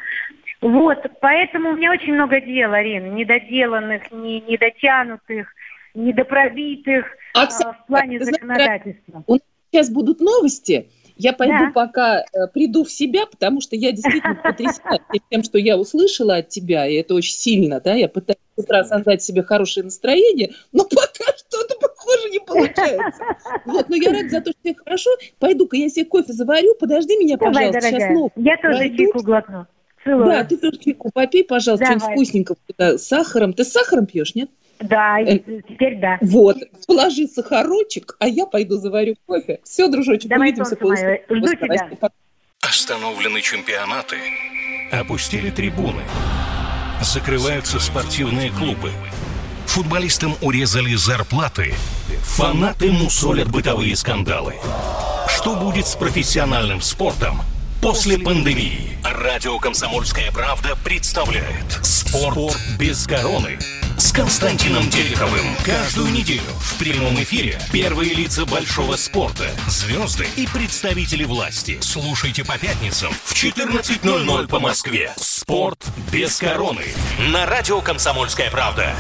Вот, 0.61 0.99
поэтому 1.21 1.71
у 1.71 1.77
меня 1.77 1.93
очень 1.93 2.15
много 2.15 2.41
дел, 2.41 2.73
Арина, 2.73 3.07
недоделанных, 3.07 4.11
не, 4.11 4.41
недотянутых, 4.41 5.49
недопробитых 5.95 7.07
Оксана, 7.35 7.73
э, 7.73 7.83
в 7.83 7.87
плане 7.87 8.25
законодательства. 8.25 9.23
У 9.27 9.35
нас 9.35 9.43
сейчас 9.71 9.91
будут 9.91 10.21
новости. 10.21 10.89
Я 11.19 11.33
пойду 11.33 11.67
да. 11.67 11.71
пока 11.75 12.21
э, 12.21 12.25
приду 12.53 12.85
в 12.85 12.91
себя, 12.91 13.27
потому 13.27 13.61
что 13.61 13.75
я 13.75 13.93
действительно 13.93 14.35
потрясена 14.35 14.99
тем, 15.31 15.43
что 15.43 15.59
я 15.59 15.79
услышала 15.79 16.37
от 16.37 16.49
тебя, 16.49 16.87
и 16.87 16.95
это 16.95 17.15
очень 17.15 17.35
сильно, 17.35 17.81
да, 17.81 17.95
я 17.95 18.09
пытаюсь 18.09 18.39
с 18.55 18.63
утра 18.63 18.85
создать 18.85 19.23
себе 19.23 19.43
хорошее 19.43 19.85
настроение, 19.85 20.53
но 20.73 20.85
пока 20.91 21.33
что-то, 21.37 21.75
похоже, 21.81 22.31
не 22.31 22.41
получается. 22.41 23.23
Вот, 23.65 23.89
но 23.89 23.97
я 23.97 24.13
рада 24.13 24.29
за 24.29 24.41
то, 24.41 24.51
что 24.51 24.61
тебе 24.63 24.75
хорошо. 24.75 25.11
Пойду-ка 25.39 25.77
я 25.77 25.89
себе 25.89 26.05
кофе 26.05 26.33
заварю, 26.33 26.75
подожди 26.79 27.17
меня, 27.17 27.37
Давай, 27.37 27.55
пожалуйста, 27.55 27.81
дорогая. 27.81 28.01
сейчас 28.01 28.13
снова. 28.13 28.31
Я 28.37 28.57
тоже 28.59 28.97
чайку 28.97 29.23
глотну. 29.23 29.67
Целую. 30.07 30.31
Да, 30.31 30.45
ты 30.45 30.57
тоже 30.57 30.79
чайку 30.79 31.11
попей, 31.13 31.43
пожалуйста, 31.43 31.87
что-нибудь 31.87 32.11
вкусненького 32.11 32.57
с 32.79 33.03
сахаром. 33.03 33.53
Ты 33.53 33.65
с 33.65 33.73
сахаром 33.73 34.07
пьешь, 34.07 34.37
нет? 34.37 34.49
Да, 34.79 35.21
э, 35.21 35.39
теперь 35.69 35.99
да. 35.99 36.19
Вот, 36.21 36.59
положи 36.87 37.27
сахарочек, 37.27 38.15
а 38.21 38.29
я 38.29 38.47
пойду 38.47 38.77
заварю 38.77 39.17
кофе. 39.27 39.59
Все, 39.65 39.89
дружочек, 39.89 40.29
Давай, 40.31 40.51
увидимся 40.51 40.77
после. 40.77 41.25
Жду 41.29 41.47
тебя. 41.55 41.91
Остановлены 42.61 43.41
чемпионаты, 43.41 44.17
опустили 44.93 45.51
трибуны, 45.51 46.03
закрываются 47.03 47.81
спортивные 47.81 48.51
клубы, 48.51 48.91
футболистам 49.67 50.35
урезали 50.43 50.95
зарплаты, 50.95 51.75
фанаты 52.23 52.93
мусолят 52.93 53.49
бытовые 53.49 53.97
скандалы. 53.97 54.55
Что 55.29 55.57
будет 55.57 55.87
с 55.87 55.97
профессиональным 55.97 56.81
спортом– 56.81 57.41
После 57.87 58.19
пандемии 58.19 58.99
радио 59.05 59.61
«Комсомольская 59.61 60.33
правда» 60.33 60.77
представляет 60.83 61.79
«Спорт 61.85 62.59
без 62.81 63.07
короны» 63.07 63.61
с 63.97 64.11
Константином 64.11 64.91
Тереховым. 64.91 65.55
Каждую 65.65 66.11
неделю 66.11 66.43
в 66.59 66.79
прямом 66.81 67.15
эфире 67.23 67.61
первые 67.73 68.13
лица 68.13 68.45
большого 68.45 68.97
спорта, 68.97 69.49
звезды 69.69 70.27
и 70.35 70.49
представители 70.49 71.23
власти. 71.23 71.79
Слушайте 71.81 72.45
по 72.45 72.59
пятницам 72.59 73.13
в 73.25 73.33
14.00 73.33 74.49
по 74.49 74.59
Москве. 74.59 75.13
«Спорт 75.17 75.87
без 76.11 76.39
короны» 76.39 76.83
на 77.29 77.47
радио 77.47 77.81
«Комсомольская 77.81 78.51
правда». 78.51 78.97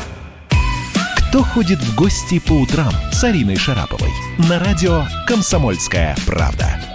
Кто 1.28 1.42
ходит 1.42 1.80
в 1.80 1.96
гости 1.96 2.38
по 2.38 2.52
утрам 2.52 2.92
с 3.10 3.24
Ариной 3.24 3.56
Шараповой 3.56 4.12
на 4.48 4.60
радио 4.60 5.06
«Комсомольская 5.26 6.16
правда». 6.24 6.85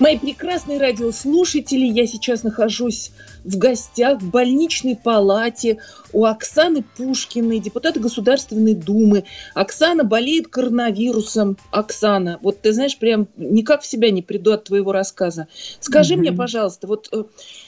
Мои 0.00 0.18
прекрасные 0.18 0.80
радиослушатели, 0.80 1.84
я 1.84 2.06
сейчас 2.06 2.42
нахожусь 2.42 3.12
в 3.44 3.58
гостях 3.58 4.22
в 4.22 4.30
больничной 4.30 4.96
палате 4.96 5.78
у 6.14 6.24
Оксаны 6.24 6.82
Пушкиной, 6.96 7.58
депутата 7.58 8.00
Государственной 8.00 8.72
Думы. 8.72 9.24
Оксана 9.54 10.02
болеет 10.02 10.48
коронавирусом. 10.48 11.58
Оксана, 11.70 12.38
вот 12.40 12.62
ты 12.62 12.72
знаешь, 12.72 12.96
прям 12.96 13.28
никак 13.36 13.82
в 13.82 13.86
себя 13.86 14.10
не 14.10 14.22
приду 14.22 14.52
от 14.52 14.64
твоего 14.64 14.90
рассказа. 14.90 15.48
Скажи 15.80 16.14
угу. 16.14 16.22
мне, 16.22 16.32
пожалуйста, 16.32 16.86
вот 16.86 17.10
э, 17.12 17.24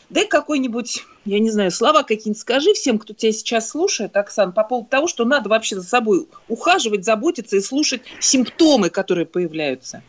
дай 0.09 0.27
какой-нибудь, 0.27 1.05
я 1.27 1.39
не 1.39 1.51
знаю, 1.51 1.71
слова 1.71 2.03
какие-нибудь 2.03 2.41
скажи 2.41 2.73
всем, 2.73 2.99
кто 2.99 3.12
тебя 3.12 3.33
сейчас 3.33 3.69
слушает, 3.69 4.17
Оксан, 4.17 4.55
по 4.55 4.65
поводу 4.65 4.89
того, 4.89 5.07
что 5.07 5.27
надо 5.27 5.51
вообще 5.51 5.77
за 5.77 5.83
собой 5.83 6.27
ухаживать, 6.49 7.05
заботиться 7.05 7.57
и 7.57 7.61
слушать 7.61 8.01
симптомы, 8.21 8.89
которые 8.89 9.27
появляются. 9.27 10.03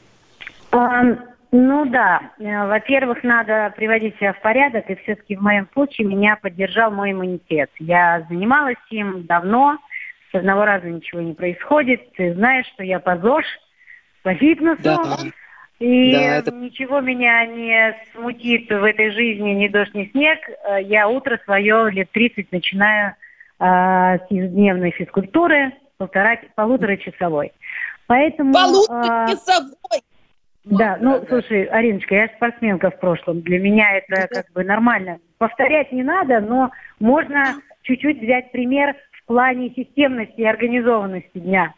Ну 1.55 1.85
да, 1.85 2.31
э, 2.39 2.65
во-первых, 2.65 3.21
надо 3.21 3.71
приводить 3.75 4.17
себя 4.17 4.33
в 4.33 4.41
порядок, 4.41 4.89
и 4.89 4.95
все-таки 4.95 5.35
в 5.35 5.41
моем 5.43 5.69
случае 5.73 6.07
меня 6.07 6.35
поддержал 6.35 6.89
мой 6.89 7.11
иммунитет. 7.11 7.69
Я 7.77 8.25
занималась 8.27 8.79
им 8.89 9.27
давно, 9.27 9.77
с 10.31 10.35
одного 10.35 10.65
раза 10.65 10.87
ничего 10.87 11.21
не 11.21 11.33
происходит. 11.33 12.11
Ты 12.13 12.33
знаешь, 12.33 12.65
что 12.73 12.83
я 12.83 12.99
по 12.99 13.17
ЗОЖ, 13.17 13.45
по 14.23 14.33
фитнесу, 14.33 14.81
да. 14.81 15.17
и 15.77 16.13
да, 16.13 16.37
это... 16.37 16.51
ничего 16.53 17.01
меня 17.01 17.45
не 17.45 17.97
смутит 18.15 18.67
в 18.69 18.83
этой 18.83 19.11
жизни, 19.11 19.51
ни 19.51 19.67
дождь, 19.67 19.93
ни 19.93 20.05
снег. 20.05 20.39
Э, 20.49 20.81
я 20.81 21.07
утро 21.07 21.39
свое 21.45 21.91
лет 21.91 22.09
30 22.13 22.51
начинаю 22.51 23.13
э, 23.59 23.63
с 23.63 24.25
ежедневной 24.31 24.89
физкультуры, 24.89 25.71
полтора, 25.99 26.39
полутора 26.55 26.97
часовой. 26.97 27.51
Поэтому... 28.07 28.53
Полутора 28.53 29.27
часовой! 29.27 30.01
Да, 30.65 30.97
ну, 31.01 31.23
слушай, 31.27 31.65
Ариночка, 31.65 32.15
я 32.15 32.27
спортсменка 32.35 32.89
в 32.89 32.99
прошлом. 32.99 33.41
Для 33.41 33.59
меня 33.59 33.97
это 33.97 34.27
как 34.27 34.51
бы 34.53 34.63
нормально. 34.63 35.19
Повторять 35.37 35.91
не 35.91 36.03
надо, 36.03 36.39
но 36.39 36.71
можно 36.99 37.55
чуть-чуть 37.81 38.21
взять 38.21 38.51
пример 38.51 38.95
в 39.11 39.25
плане 39.25 39.71
системности 39.75 40.35
и 40.37 40.45
организованности 40.45 41.37
дня. 41.37 41.73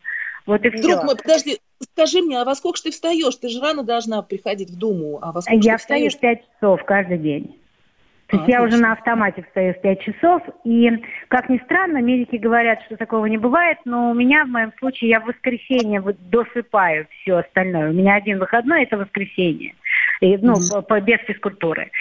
Вот 0.46 0.64
и 0.64 0.70
Друг 0.70 0.82
все. 0.82 1.04
мой, 1.04 1.16
подожди, 1.16 1.58
скажи 1.94 2.22
мне, 2.22 2.40
а 2.40 2.46
во 2.46 2.54
сколько 2.54 2.82
ты 2.82 2.92
встаешь? 2.92 3.36
Ты 3.38 3.50
же 3.50 3.60
рано 3.60 3.84
должна 3.84 4.22
приходить 4.22 4.70
в 4.70 4.78
Думу. 4.78 5.18
А 5.22 5.32
во 5.32 5.42
сколько 5.42 5.66
я 5.66 5.78
встаю 5.78 6.12
в 6.12 6.20
5 6.20 6.42
часов 6.42 6.84
каждый 6.86 7.18
день. 7.18 7.60
То 8.28 8.38
есть 8.38 8.50
я 8.50 8.64
уже 8.64 8.78
на 8.78 8.94
автомате 8.94 9.44
встаю 9.44 9.74
в 9.74 9.82
5 9.82 10.02
часов, 10.02 10.42
и, 10.64 10.92
как 11.28 11.48
ни 11.48 11.60
странно, 11.60 12.02
медики 12.02 12.38
говорят, 12.38 12.82
что 12.84 12.98
такого 12.98 13.28
не 13.28 13.38
бывает, 13.38 13.78
но 13.86 14.10
у 14.10 14.14
меня, 14.16 14.46
в 14.46 14.50
моем 14.50 14.74
случае, 14.80 15.12
я 15.12 15.20
в 15.20 15.26
воскресенье 15.26 16.02
досыпаю 16.32 17.06
все 17.22 17.38
остальное. 17.38 17.92
У 17.92 17.94
меня 17.94 18.16
один 18.16 18.40
выходной– 18.40 18.84
это 18.86 18.98
воскресенье, 18.98 19.76
и, 20.22 20.38
ну, 20.38 20.54
mm-hmm. 20.54 20.82
по, 20.84 21.00
без 21.02 21.20
физкультуры. 21.20 21.92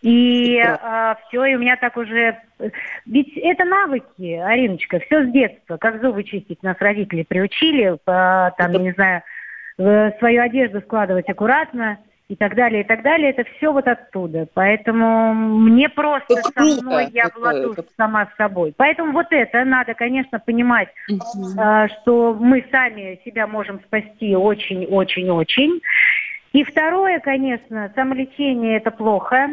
И 0.00 0.58
а, 0.58 1.18
все, 1.28 1.44
и 1.44 1.54
у 1.54 1.58
меня 1.58 1.76
так 1.76 1.98
уже... 1.98 2.38
Ведь 3.04 3.36
это 3.36 3.64
навыки, 3.64 4.40
Ариночка, 4.42 5.00
все 5.00 5.24
с 5.24 5.32
детства. 5.32 5.76
Как 5.76 6.00
зубы 6.00 6.24
чистить 6.24 6.62
нас 6.62 6.76
родители 6.80 7.24
приучили, 7.24 7.98
по, 8.04 8.54
там, 8.56 8.72
не 8.72 8.92
знаю, 8.92 9.22
свою 9.76 10.42
одежду 10.42 10.80
складывать 10.80 11.28
аккуратно– 11.28 11.98
и 12.28 12.36
так 12.36 12.54
далее, 12.54 12.82
и 12.82 12.84
так 12.84 13.02
далее, 13.02 13.30
это 13.30 13.44
все 13.56 13.72
вот 13.72 13.86
оттуда. 13.86 14.46
Поэтому 14.54 15.34
мне 15.34 15.88
просто 15.88 16.34
это 16.34 16.50
со 16.54 16.82
мной, 16.82 17.08
я 17.12 17.24
это, 17.24 17.38
владу 17.38 17.72
это... 17.72 17.84
сама 17.96 18.26
с 18.26 18.36
собой. 18.36 18.72
Поэтому 18.76 19.12
вот 19.12 19.26
это 19.30 19.64
надо, 19.64 19.94
конечно, 19.94 20.38
понимать, 20.38 20.88
угу. 21.08 21.60
э, 21.60 21.88
что 21.88 22.34
мы 22.34 22.64
сами 22.70 23.20
себя 23.24 23.46
можем 23.46 23.80
спасти 23.80 24.34
очень-очень-очень. 24.34 25.80
И 26.52 26.64
второе, 26.64 27.20
конечно, 27.20 27.92
самолечение 27.94 28.78
это 28.78 28.90
плохо. 28.90 29.48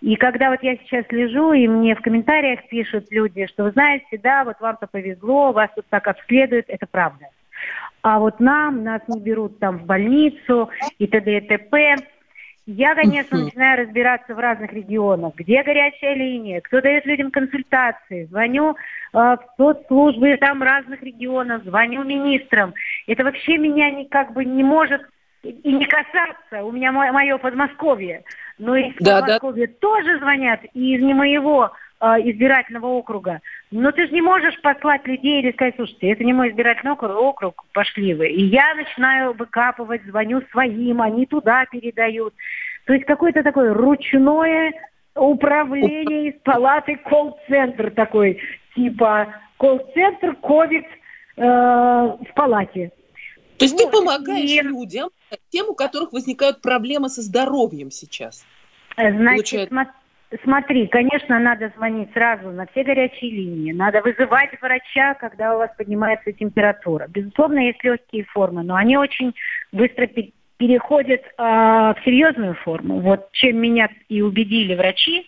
И 0.00 0.16
когда 0.16 0.50
вот 0.50 0.62
я 0.62 0.76
сейчас 0.76 1.06
лежу, 1.10 1.52
и 1.52 1.66
мне 1.66 1.96
в 1.96 2.02
комментариях 2.02 2.68
пишут 2.68 3.06
люди, 3.10 3.46
что 3.46 3.64
вы 3.64 3.70
знаете, 3.70 4.20
да, 4.22 4.44
вот 4.44 4.60
вам-то 4.60 4.86
повезло, 4.86 5.52
вас 5.52 5.70
тут 5.74 5.86
так 5.88 6.06
обследуют, 6.06 6.66
это 6.68 6.86
правда 6.86 7.26
а 8.04 8.18
вот 8.18 8.38
нам, 8.38 8.84
нас 8.84 9.00
не 9.08 9.18
берут 9.18 9.58
там 9.58 9.78
в 9.78 9.86
больницу 9.86 10.68
и 10.98 11.06
т.д. 11.06 11.38
и 11.38 11.40
т.п. 11.40 11.96
Я, 12.66 12.94
конечно, 12.94 13.38
начинаю 13.38 13.82
разбираться 13.82 14.34
в 14.34 14.38
разных 14.38 14.74
регионах, 14.74 15.34
где 15.36 15.62
горячая 15.62 16.14
линия, 16.14 16.60
кто 16.60 16.82
дает 16.82 17.06
людям 17.06 17.30
консультации. 17.30 18.26
Звоню 18.26 18.72
э, 18.72 18.74
в 19.14 19.38
соцслужбы 19.56 20.36
там 20.36 20.62
разных 20.62 21.02
регионов, 21.02 21.64
звоню 21.64 22.04
министрам. 22.04 22.74
Это 23.06 23.24
вообще 23.24 23.56
меня 23.56 23.90
не, 23.90 24.04
как 24.04 24.34
бы 24.34 24.44
не 24.44 24.62
может 24.62 25.00
и 25.42 25.72
не 25.72 25.86
касаться. 25.86 26.62
У 26.62 26.72
меня 26.72 26.92
мое 26.92 27.38
Подмосковье. 27.38 28.22
Но 28.58 28.76
из 28.76 28.94
да, 29.00 29.22
Подмосковья 29.22 29.66
да. 29.66 29.72
тоже 29.80 30.18
звонят, 30.18 30.60
и 30.74 30.94
из 30.94 31.02
не 31.02 31.14
моего 31.14 31.72
Э, 32.04 32.16
избирательного 32.20 32.86
округа. 32.88 33.40
Но 33.76 33.90
ты 33.90 34.06
же 34.06 34.12
не 34.12 34.22
можешь 34.22 34.60
послать 34.60 35.04
людей 35.04 35.40
или 35.40 35.50
сказать, 35.50 35.74
слушайте, 35.74 36.12
это 36.12 36.22
не 36.22 36.32
мой 36.32 36.50
избирательный 36.50 36.92
округ, 36.92 37.10
округ, 37.10 37.64
пошли 37.72 38.14
вы. 38.14 38.28
И 38.28 38.44
я 38.44 38.72
начинаю 38.76 39.34
выкапывать, 39.34 40.04
звоню 40.04 40.42
своим, 40.52 41.02
они 41.02 41.26
туда 41.26 41.66
передают. 41.66 42.34
То 42.86 42.92
есть 42.92 43.04
какое-то 43.04 43.42
такое 43.42 43.74
ручное 43.74 44.72
управление 45.16 46.30
из 46.30 46.40
палаты 46.42 46.94
колл-центр 46.98 47.90
такой, 47.90 48.40
типа 48.76 49.34
колл-центр 49.56 50.36
ковид 50.36 50.86
э, 51.36 51.42
в 51.42 52.28
палате. 52.36 52.92
То 53.58 53.64
есть 53.64 53.76
ну, 53.76 53.90
ты 53.90 53.90
помогаешь 53.90 54.50
и... 54.50 54.62
людям, 54.62 55.10
тем, 55.48 55.70
у 55.70 55.74
которых 55.74 56.12
возникают 56.12 56.62
проблемы 56.62 57.08
со 57.08 57.22
здоровьем 57.22 57.90
сейчас? 57.90 58.46
Значит, 58.96 59.18
Получает... 59.26 59.72
смотри, 60.42 60.86
конечно, 60.88 61.38
надо 61.38 61.72
звонить 61.76 62.12
сразу 62.12 62.50
на 62.50 62.66
все 62.66 62.82
горячие 62.84 63.30
линии, 63.30 63.72
надо 63.72 64.00
вызывать 64.02 64.50
врача, 64.60 65.14
когда 65.14 65.54
у 65.54 65.58
вас 65.58 65.70
поднимается 65.76 66.32
температура. 66.32 67.06
Безусловно, 67.08 67.58
есть 67.58 67.82
легкие 67.84 68.24
формы, 68.24 68.62
но 68.62 68.74
они 68.74 68.96
очень 68.96 69.34
быстро 69.72 70.08
переходят 70.56 71.20
э, 71.20 71.32
в 71.36 71.96
серьезную 72.04 72.54
форму. 72.54 73.00
Вот 73.00 73.30
чем 73.32 73.58
меня 73.58 73.88
и 74.08 74.22
убедили 74.22 74.74
врачи. 74.74 75.26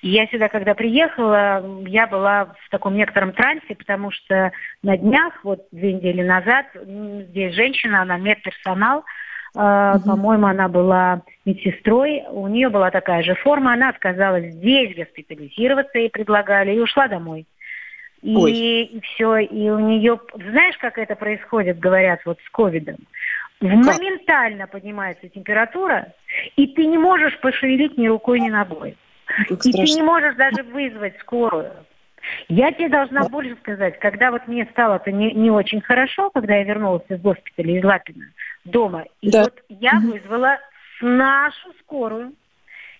Я 0.00 0.26
сюда, 0.28 0.48
когда 0.48 0.74
приехала, 0.74 1.82
я 1.86 2.06
была 2.06 2.54
в 2.64 2.70
таком 2.70 2.94
некотором 2.94 3.32
трансе, 3.32 3.74
потому 3.74 4.12
что 4.12 4.52
на 4.82 4.96
днях, 4.96 5.40
вот 5.42 5.66
две 5.72 5.94
недели 5.94 6.22
назад, 6.22 6.66
здесь 6.74 7.54
женщина, 7.54 8.02
она 8.02 8.16
медперсонал, 8.16 9.04
Uh-huh. 9.58 9.98
По-моему, 10.06 10.46
она 10.46 10.68
была 10.68 11.22
медсестрой, 11.44 12.22
у 12.30 12.46
нее 12.46 12.68
была 12.68 12.92
такая 12.92 13.24
же 13.24 13.34
форма, 13.34 13.72
она 13.72 13.88
отказалась 13.88 14.52
здесь 14.52 14.94
госпитализироваться, 14.94 15.98
ей 15.98 16.10
предлагали, 16.10 16.76
и 16.76 16.78
ушла 16.78 17.08
домой. 17.08 17.44
И, 18.22 18.82
и 18.82 19.00
все, 19.00 19.38
и 19.38 19.68
у 19.70 19.80
нее, 19.80 20.20
знаешь, 20.34 20.76
как 20.78 20.96
это 20.96 21.16
происходит, 21.16 21.80
говорят, 21.80 22.20
вот 22.24 22.38
с 22.46 22.50
ковидом? 22.50 22.98
Моментально 23.60 24.68
поднимается 24.68 25.28
температура, 25.28 26.12
и 26.54 26.68
ты 26.68 26.86
не 26.86 26.98
можешь 26.98 27.36
пошевелить 27.40 27.98
ни 27.98 28.06
рукой, 28.06 28.38
ни 28.38 28.50
ногой. 28.50 28.96
Как 29.26 29.50
и 29.50 29.72
страшно. 29.72 29.84
ты 29.84 29.92
не 29.92 30.02
можешь 30.02 30.36
даже 30.36 30.62
вызвать 30.62 31.18
скорую. 31.18 31.72
Я 32.48 32.70
тебе 32.70 32.88
должна 32.88 33.28
больше 33.28 33.56
сказать, 33.56 33.98
когда 33.98 34.30
вот 34.30 34.46
мне 34.46 34.68
стало 34.70 34.96
это 34.96 35.10
не, 35.10 35.32
не 35.32 35.50
очень 35.50 35.80
хорошо, 35.80 36.30
когда 36.30 36.54
я 36.56 36.62
вернулась 36.62 37.02
из 37.08 37.20
госпиталя 37.20 37.76
из 37.76 37.84
Лапина 37.84 38.26
дома, 38.70 39.04
и 39.20 39.30
да. 39.30 39.44
вот 39.44 39.54
я 39.68 40.00
вызвала 40.00 40.58
нашу 41.00 41.72
скорую. 41.80 42.32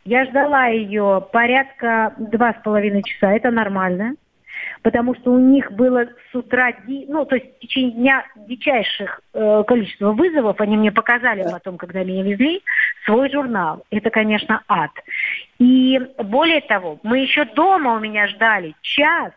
Я 0.04 0.24
ждала 0.24 0.66
ее 0.66 1.26
порядка 1.32 2.14
два 2.18 2.54
с 2.54 2.62
половиной 2.62 3.02
часа, 3.02 3.32
это 3.32 3.50
нормально 3.50 4.14
потому 4.82 5.14
что 5.14 5.32
у 5.32 5.38
них 5.38 5.72
было 5.72 6.06
с 6.30 6.34
утра, 6.34 6.72
ну, 6.86 7.24
то 7.24 7.36
есть 7.36 7.56
в 7.56 7.58
течение 7.60 7.92
дня 7.92 8.24
дичайших 8.36 9.20
э, 9.34 9.64
количества 9.66 10.12
вызовов, 10.12 10.60
они 10.60 10.76
мне 10.76 10.92
показали 10.92 11.46
потом, 11.50 11.76
когда 11.76 12.04
меня 12.04 12.22
везли, 12.22 12.62
свой 13.04 13.30
журнал. 13.30 13.84
Это, 13.90 14.10
конечно, 14.10 14.62
ад. 14.68 14.90
И 15.58 16.00
более 16.18 16.60
того, 16.60 16.98
мы 17.02 17.18
еще 17.18 17.44
дома 17.44 17.94
у 17.94 18.00
меня 18.00 18.28
ждали 18.28 18.74
час, 18.82 19.32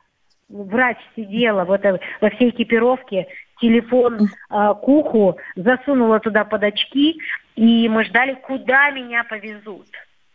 врач 0.49 0.97
сидела 1.15 1.63
вот 1.63 1.81
во 2.19 2.29
всей 2.29 2.49
экипировке, 2.49 3.27
телефон 3.61 4.23
э, 4.23 4.27
к 4.49 4.87
уху, 4.87 5.37
засунула 5.55 6.19
туда 6.19 6.43
под 6.43 6.63
очки, 6.63 7.19
и 7.55 7.87
мы 7.87 8.03
ждали, 8.03 8.33
куда 8.33 8.89
меня 8.89 9.23
повезут. 9.23 9.87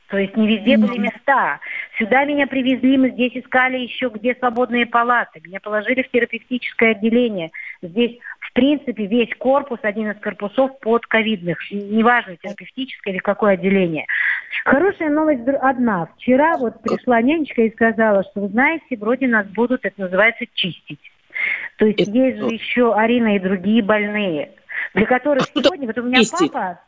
То 0.08 0.18
есть 0.18 0.36
не 0.36 0.46
везде 0.46 0.76
были 0.78 0.98
места. 0.98 1.58
Сюда 1.98 2.24
меня 2.24 2.46
привезли, 2.46 2.96
мы 2.96 3.10
здесь 3.10 3.32
искали 3.34 3.78
еще, 3.78 4.08
где 4.08 4.36
свободные 4.36 4.86
палаты. 4.86 5.40
Меня 5.44 5.58
положили 5.58 6.02
в 6.02 6.10
терапевтическое 6.10 6.92
отделение. 6.92 7.50
Здесь, 7.82 8.16
в 8.38 8.52
принципе, 8.52 9.06
весь 9.06 9.34
корпус, 9.36 9.80
один 9.82 10.12
из 10.12 10.20
корпусов 10.20 10.78
под 10.78 11.06
ковидных. 11.06 11.58
Неважно, 11.72 12.36
терапевтическое 12.36 13.14
или 13.14 13.20
какое 13.20 13.54
отделение. 13.54 14.06
Хорошая 14.64 15.10
новость 15.10 15.46
одна. 15.48 16.08
Вчера 16.16 16.56
вот 16.56 16.80
пришла 16.82 17.20
нянечка 17.20 17.62
и 17.62 17.72
сказала, 17.72 18.22
что, 18.22 18.42
вы 18.42 18.48
знаете, 18.48 18.96
вроде 18.96 19.26
нас 19.26 19.46
будут, 19.48 19.84
это 19.84 20.00
называется, 20.00 20.44
чистить. 20.54 21.00
То 21.76 21.86
есть 21.86 22.00
это... 22.00 22.10
есть 22.10 22.38
же 22.38 22.46
еще 22.46 22.94
Арина 22.94 23.36
и 23.36 23.38
другие 23.38 23.82
больные, 23.82 24.52
для 24.94 25.06
которых 25.06 25.42
а 25.42 25.60
сегодня, 25.60 25.86
вот 25.86 25.98
у 25.98 26.02
меня 26.02 26.20
чистить? 26.20 26.52
папа 26.52 26.80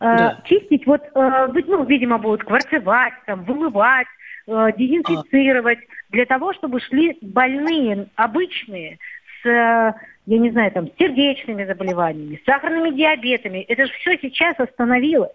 Э, 0.00 0.16
да. 0.16 0.42
чистить, 0.44 0.86
вот, 0.86 1.02
э, 1.12 1.48
ну, 1.66 1.84
видимо, 1.84 2.18
будут 2.18 2.44
кварцевать, 2.44 3.14
там, 3.26 3.42
вымывать, 3.42 4.06
э, 4.46 4.68
дезинфицировать, 4.76 5.78
а. 5.78 5.92
для 6.10 6.24
того, 6.24 6.52
чтобы 6.54 6.80
шли 6.80 7.18
больные, 7.20 8.06
обычные, 8.14 8.98
с, 9.42 9.44
я 9.44 10.38
не 10.38 10.50
знаю, 10.50 10.70
там, 10.70 10.86
с 10.86 10.96
сердечными 10.98 11.64
заболеваниями, 11.64 12.40
с 12.40 12.44
сахарными 12.44 12.94
диабетами. 12.94 13.58
Это 13.58 13.86
же 13.86 13.92
все 13.94 14.16
сейчас 14.18 14.54
остановилось. 14.60 15.32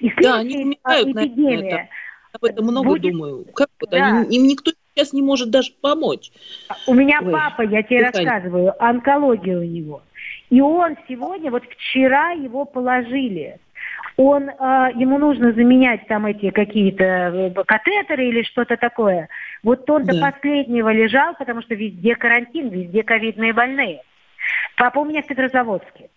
И 0.00 0.12
да, 0.20 0.40
они 0.40 0.74
эпидемия. 0.74 1.88
Об 2.32 2.44
этом 2.44 2.66
много 2.66 2.90
будет... 2.90 3.12
думаю. 3.12 3.46
Как 3.54 3.68
вот 3.80 3.90
да. 3.90 4.06
они, 4.06 4.36
им 4.36 4.46
никто 4.46 4.72
сейчас 4.94 5.12
не 5.12 5.22
может 5.22 5.50
даже 5.50 5.72
помочь. 5.80 6.30
У 6.86 6.94
меня 6.94 7.20
Ой, 7.22 7.32
папа, 7.32 7.62
я 7.62 7.82
тебе 7.82 8.06
дыхание. 8.06 8.30
рассказываю, 8.30 8.82
онкология 8.82 9.58
у 9.58 9.64
него. 9.64 10.02
И 10.50 10.60
он 10.60 10.96
сегодня, 11.08 11.50
вот 11.50 11.64
вчера 11.64 12.30
его 12.30 12.64
положили 12.64 13.58
он, 14.16 14.48
э, 14.48 14.52
ему 14.94 15.18
нужно 15.18 15.52
заменять 15.52 16.06
там 16.06 16.26
эти 16.26 16.50
какие-то 16.50 17.04
э, 17.04 17.50
катетеры 17.66 18.28
или 18.28 18.42
что-то 18.42 18.76
такое. 18.76 19.28
Вот 19.62 19.88
он 19.90 20.04
да. 20.04 20.12
до 20.12 20.20
последнего 20.20 20.92
лежал, 20.92 21.34
потому 21.34 21.62
что 21.62 21.74
везде 21.74 22.14
карантин, 22.14 22.68
везде 22.68 23.02
ковидные 23.02 23.52
больные. 23.52 24.02
Папа 24.76 25.00
у 25.00 25.04
меня 25.04 25.22
в 25.22 25.26
Петрозаводске. 25.26 26.10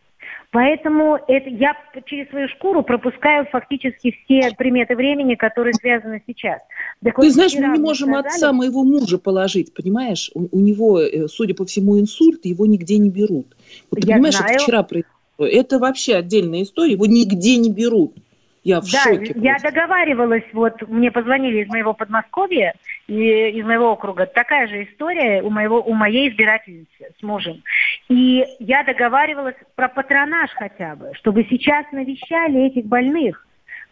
Поэтому 0.51 1.19
это, 1.27 1.49
я 1.49 1.75
через 2.05 2.29
свою 2.29 2.47
шкуру 2.47 2.81
пропускаю 2.81 3.45
фактически 3.51 4.15
все 4.23 4.51
приметы 4.57 4.95
времени, 4.95 5.35
которые 5.35 5.73
связаны 5.73 6.23
сейчас. 6.25 6.61
Так 7.03 7.15
Ты 7.15 7.21
вот 7.21 7.31
знаешь, 7.31 7.53
мы 7.55 7.77
не 7.77 7.81
можем 7.81 8.09
сказали... 8.09 8.27
отца 8.27 8.53
моего 8.53 8.83
мужа 8.83 9.17
положить, 9.17 9.73
понимаешь? 9.73 10.31
У, 10.33 10.47
у 10.51 10.61
него, 10.61 11.01
э, 11.01 11.27
судя 11.27 11.53
по 11.53 11.65
всему, 11.65 11.99
инсульт, 11.99 12.45
его 12.45 12.65
нигде 12.65 12.97
не 12.97 13.09
берут. 13.09 13.57
Вот 13.91 14.01
ты 14.01 14.07
я 14.07 14.15
понимаешь, 14.15 14.37
знаю. 14.37 14.53
это 14.53 14.63
вчера 14.63 14.83
произошло. 14.83 15.13
Это 15.37 15.79
вообще 15.79 16.15
отдельная 16.15 16.63
история, 16.63 16.93
его 16.93 17.05
нигде 17.05 17.57
не 17.57 17.71
берут. 17.71 18.15
Я 18.63 18.81
в 18.81 18.91
да, 18.91 19.03
шоке. 19.03 19.33
Я 19.35 19.53
просто. 19.53 19.71
договаривалась, 19.71 20.43
вот 20.51 20.73
мне 20.89 21.09
позвонили 21.09 21.63
из 21.63 21.69
моего 21.69 21.93
Подмосковья, 21.93 22.73
и, 23.07 23.49
из 23.51 23.65
моего 23.65 23.93
округа. 23.93 24.25
Такая 24.25 24.67
же 24.67 24.83
история 24.83 25.41
у, 25.41 25.49
моего, 25.49 25.81
у 25.81 25.93
моей 25.93 26.29
избирательницы 26.29 27.13
с 27.17 27.23
мужем. 27.23 27.63
И 28.09 28.45
я 28.59 28.83
договаривалась 28.83 29.55
про 29.75 29.89
патронаж 29.89 30.49
хотя 30.51 30.95
бы, 30.95 31.11
чтобы 31.15 31.45
сейчас 31.49 31.85
навещали 31.91 32.67
этих 32.67 32.85
больных 32.85 33.43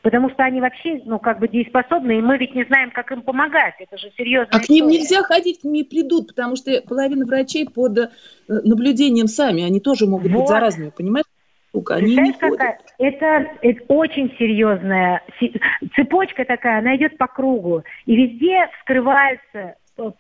потому 0.02 0.30
что 0.30 0.44
они 0.44 0.62
вообще, 0.62 1.02
ну, 1.06 1.18
как 1.18 1.40
бы 1.40 1.48
дееспособны, 1.48 2.20
и 2.20 2.22
мы 2.22 2.38
ведь 2.38 2.54
не 2.54 2.64
знаем, 2.66 2.92
как 2.92 3.12
им 3.12 3.24
помогать. 3.24 3.74
Это 3.80 3.98
же 3.98 4.12
серьезно. 4.16 4.50
А 4.52 4.60
к 4.60 4.70
ним 4.70 4.88
нельзя 4.88 5.24
ходить, 5.24 5.62
к 5.62 5.64
ним 5.64 5.84
придут, 5.84 6.28
потому 6.28 6.56
что 6.56 6.80
половина 6.88 7.26
врачей 7.26 7.68
под 7.68 7.98
э, 7.98 8.10
наблюдением 8.48 9.26
сами, 9.26 9.64
они 9.64 9.80
тоже 9.80 10.06
могут 10.06 10.32
вот. 10.32 10.42
быть 10.42 10.48
заразными, 10.48 10.92
понимаешь? 10.96 11.26
штука. 11.76 11.96
Они 11.96 12.16
не 12.16 12.34
какая? 12.34 12.80
Это, 12.98 13.48
это 13.62 13.84
очень 13.88 14.34
серьезная 14.38 15.22
цепочка 15.96 16.46
такая, 16.46 16.80
она 16.80 16.96
идет 16.96 17.18
по 17.18 17.28
кругу. 17.28 17.84
И 18.06 18.16
везде 18.16 18.68
вскрываются 18.80 19.76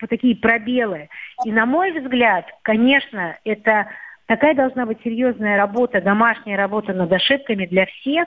такие 0.09 0.35
пробелы. 0.35 1.09
И 1.43 1.51
на 1.51 1.65
мой 1.65 1.91
взгляд, 1.91 2.45
конечно, 2.63 3.38
это 3.43 3.88
Такая 4.27 4.55
должна 4.55 4.88
быть 4.88 4.97
серьезная 5.03 5.55
работа, 5.55 6.01
домашняя 6.01 6.57
работа 6.57 6.93
над 6.93 7.11
ошибками 7.13 7.67
для 7.67 7.85
всех. 7.85 8.25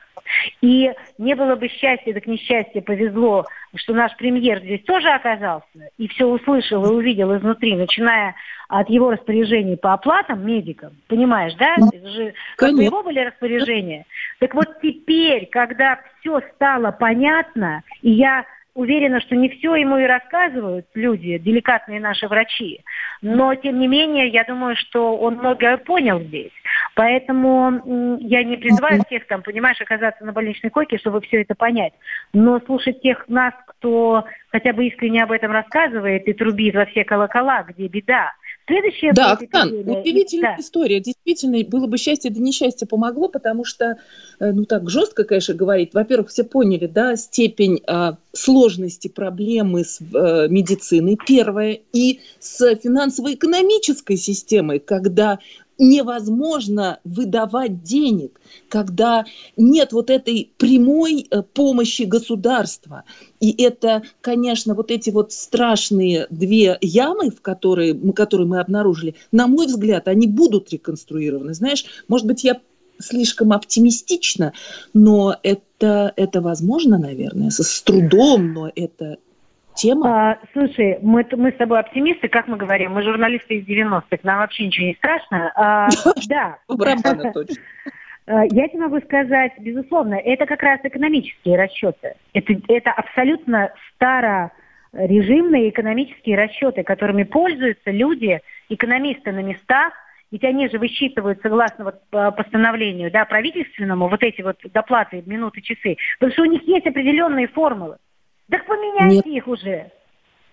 И 0.61 0.93
не 1.19 1.35
было 1.35 1.57
бы 1.57 1.69
счастья, 1.69 2.13
так 2.13 2.27
несчастье 2.27 2.83
повезло, 2.83 3.47
что 3.75 3.95
наш 3.95 4.17
премьер 4.17 4.61
здесь 4.61 4.83
тоже 4.85 5.09
оказался 5.09 5.67
и 5.97 6.07
все 6.09 6.27
услышал 6.27 6.85
и 6.85 6.95
увидел 6.95 7.37
изнутри, 7.37 7.75
начиная 7.75 8.37
от 8.69 8.89
его 8.89 9.11
распоряжений 9.11 9.77
по 9.77 9.93
оплатам 9.95 10.47
медикам. 10.47 10.93
Понимаешь, 11.09 11.55
да? 11.55 11.75
Ну, 11.79 11.89
Это 11.93 12.09
же 12.11 12.35
как 12.57 12.75
бы 12.75 12.85
его 12.85 13.03
были 13.03 13.21
распоряжения. 13.21 14.05
Так 14.39 14.55
вот 14.55 14.81
теперь, 14.81 15.47
когда 15.47 15.99
все 16.21 16.41
стало 16.55 16.93
понятно, 16.93 17.83
и 18.03 18.11
я 18.11 18.45
уверена, 18.79 19.21
что 19.21 19.35
не 19.35 19.49
все 19.49 19.75
ему 19.75 19.99
и 19.99 20.05
рассказывают 20.05 20.87
люди, 20.95 21.37
деликатные 21.39 21.99
наши 21.99 22.29
врачи. 22.29 22.81
Но, 23.21 23.53
тем 23.57 23.81
не 23.81 23.89
менее, 23.89 24.29
я 24.29 24.45
думаю, 24.45 24.77
что 24.77 25.17
он 25.17 25.39
многое 25.39 25.79
понял 25.79 26.21
здесь. 26.21 26.53
Поэтому 26.95 28.17
я 28.21 28.45
не 28.45 28.57
призываю 28.57 29.03
всех 29.05 29.27
там, 29.27 29.43
понимаешь, 29.43 29.81
оказаться 29.81 30.25
на 30.25 30.33
больничной 30.33 30.71
койке, 30.71 30.99
чтобы 30.99 31.21
все 31.23 31.43
это 31.43 31.57
понять. 31.57 31.93
Но 32.33 32.61
слушать 32.61 33.03
тех 33.03 33.29
нас, 33.29 33.53
кто 33.67 34.25
хотя 34.53 34.73
бы 34.73 34.87
искренне 34.87 35.25
об 35.25 35.33
этом 35.33 35.51
рассказывает 35.51 36.29
и 36.29 36.33
трубит 36.33 36.77
во 36.77 36.87
все 36.87 37.05
колокола, 37.05 37.65
где 37.65 37.89
беда– 37.89 38.33
Следующая 38.69 39.15
да, 39.15 39.33
Оксан, 39.33 39.73
удивительная 39.73 40.57
да. 40.57 40.63
история. 40.63 41.01
Действительно, 41.01 41.65
было 41.65 41.87
бы 41.87 41.97
счастье, 41.97 42.31
да 42.31 42.39
несчастье 42.39 42.87
помогло, 42.87 43.29
потому 43.29 43.65
что, 43.65 43.97
э, 44.41 44.53
ну 44.53 44.67
так 44.67 44.91
жестко, 44.91 45.25
конечно, 45.25 45.55
говорить. 45.55 45.95
Во-первых, 45.95 46.29
все 46.29 46.45
поняли, 46.45 46.87
да, 46.87 47.17
степень 47.17 47.81
э, 47.87 48.13
сложности 48.33 49.09
проблемы 49.09 49.85
с 49.85 50.01
э, 50.01 50.49
медициной, 50.51 51.17
первое, 51.27 51.81
и 51.95 52.21
с 52.41 52.77
финансово-экономической 52.77 54.19
системой, 54.19 54.81
когда 54.81 55.39
невозможно 55.79 56.99
выдавать 57.05 57.83
денег, 57.83 58.41
когда 58.69 59.25
нет 59.57 59.93
вот 59.93 60.11
этой 60.11 60.53
прямой 60.59 61.27
э, 61.31 61.43
помощи 61.43 62.03
государства. 62.03 63.05
И 63.41 63.63
это, 63.63 64.03
конечно, 64.21 64.75
вот 64.75 64.91
эти 64.91 65.11
вот 65.11 65.33
страшные 65.33 66.27
две 66.31 66.77
ямы, 66.81 67.31
в 67.31 67.41
которые, 67.41 67.95
которые 68.13 68.49
мы 68.49 68.61
обнаружили, 68.61 69.15
на 69.31 69.47
мой 69.47 69.67
взгляд, 69.67 70.09
они 70.09 70.27
будут 70.27 70.71
реконструированы. 70.73 71.55
Знаешь, 71.55 71.85
может 72.09 72.27
быть, 72.27 72.43
я 72.43 72.61
слишком 73.01 73.53
оптимистично, 73.53 74.53
но 74.93 75.37
это, 75.43 76.13
это 76.17 76.41
возможно, 76.41 76.99
наверное, 76.99 77.51
с, 77.51 77.63
с 77.63 77.83
трудом, 77.83 78.53
но 78.53 78.73
это, 78.75 79.19
тема. 79.79 80.33
А, 80.33 80.39
слушай, 80.53 80.99
мы, 81.01 81.25
мы 81.33 81.51
с 81.53 81.57
тобой 81.57 81.81
оптимисты, 81.81 82.29
как 82.29 82.49
мы 82.49 82.57
говорим, 82.57 82.93
мы 82.93 83.03
журналисты 83.03 83.57
из 83.57 83.67
90-х, 83.67 84.19
нам 84.25 84.41
вообще 84.41 84.67
ничего 84.67 84.89
не 84.89 84.95
страшно. 84.95 85.53
А, 85.55 85.89
да. 86.29 86.59
А, 88.31 88.45
я 88.45 88.69
тебе 88.69 88.81
могу 88.81 89.01
сказать, 89.01 89.53
безусловно, 89.59 90.13
это 90.17 90.45
как 90.45 90.63
раз 90.63 90.81
экономические 90.83 91.57
расчеты. 91.57 92.13
Это, 92.35 92.53
это 92.69 92.91
абсолютно 92.91 93.73
старорежимные 93.95 95.71
экономические 95.71 96.37
расчеты, 96.37 96.83
которыми 96.83 97.23
пользуются 97.23 97.91
люди, 97.91 98.43
экономисты 98.69 99.33
на 99.33 99.41
местах, 99.41 99.95
ведь 100.31 100.45
они 100.45 100.69
же 100.69 100.79
высчитывают 100.79 101.41
согласно 101.41 101.85
вот 101.85 102.03
постановлению 102.11 103.11
да, 103.11 103.25
правительственному 103.25 104.09
вот 104.09 104.23
эти 104.23 104.43
вот 104.43 104.59
доплаты 104.75 105.23
минуты, 105.25 105.63
часы, 105.63 105.97
потому 106.19 106.33
что 106.35 106.43
у 106.43 106.53
них 106.53 106.61
есть 106.65 106.87
определенные 106.87 107.49
формулы. 107.49 107.97
Так 108.51 108.67
поменяйте 108.67 109.17
Нет. 109.17 109.27
их 109.27 109.49
уже. 109.49 109.93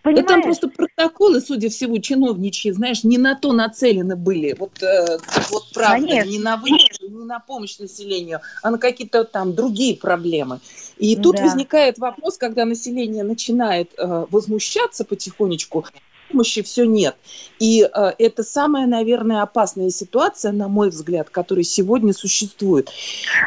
Понимаешь? 0.05 0.27
Да 0.27 0.33
там 0.33 0.41
просто 0.43 0.67
протоколы, 0.67 1.41
судя 1.41 1.69
всему, 1.69 1.97
чиновничьи, 1.97 2.71
знаешь, 2.71 3.03
не 3.03 3.17
на 3.17 3.33
то 3.33 3.53
нацелены 3.53 4.15
были. 4.15 4.53
Вот, 4.53 4.83
э, 4.83 5.17
вот 5.49 5.63
правда, 5.73 6.07
Конечно. 6.07 6.29
не 6.29 6.39
на 6.39 6.57
выплату, 6.57 7.09
не 7.09 7.25
на 7.25 7.39
помощь 7.39 7.79
населению, 7.79 8.41
а 8.61 8.69
на 8.69 8.77
какие-то 8.77 9.23
там 9.23 9.55
другие 9.55 9.97
проблемы. 9.97 10.59
И 10.97 11.15
тут 11.15 11.37
да. 11.37 11.43
возникает 11.43 11.97
вопрос, 11.97 12.37
когда 12.37 12.65
население 12.65 13.23
начинает 13.23 13.93
э, 13.97 14.25
возмущаться 14.29 15.05
потихонечку, 15.05 15.85
помощи 16.29 16.61
все 16.63 16.85
нет. 16.85 17.15
И 17.59 17.83
э, 17.83 18.11
это 18.19 18.43
самая, 18.43 18.87
наверное, 18.87 19.41
опасная 19.41 19.89
ситуация, 19.89 20.51
на 20.51 20.67
мой 20.67 20.89
взгляд, 20.89 21.29
которая 21.29 21.63
сегодня 21.63 22.13
существует. 22.13 22.89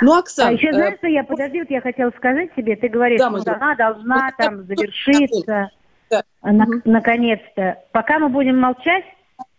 Ну, 0.02 0.18
Оксана... 0.18 0.50
А 0.50 0.52
еще 0.52 0.72
знаешь, 0.72 0.94
э, 0.94 0.98
что 0.98 1.06
я, 1.08 1.24
подожди, 1.24 1.60
вот 1.60 1.70
я 1.70 1.80
хотела 1.80 2.10
сказать 2.16 2.50
себе, 2.56 2.76
ты 2.76 2.88
говоришь, 2.88 3.18
да, 3.18 3.30
что 3.40 3.54
она 3.54 3.74
должна 3.74 4.26
вот, 4.26 4.44
там 4.44 4.62
завершиться, 4.64 5.70
да. 6.10 6.22
на, 6.42 6.66
наконец-то. 6.84 7.78
Пока 7.92 8.18
мы 8.18 8.28
будем 8.28 8.58
молчать, 8.58 9.04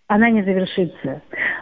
она 0.10 0.32
не 0.32 0.41
завершится. 0.41 1.21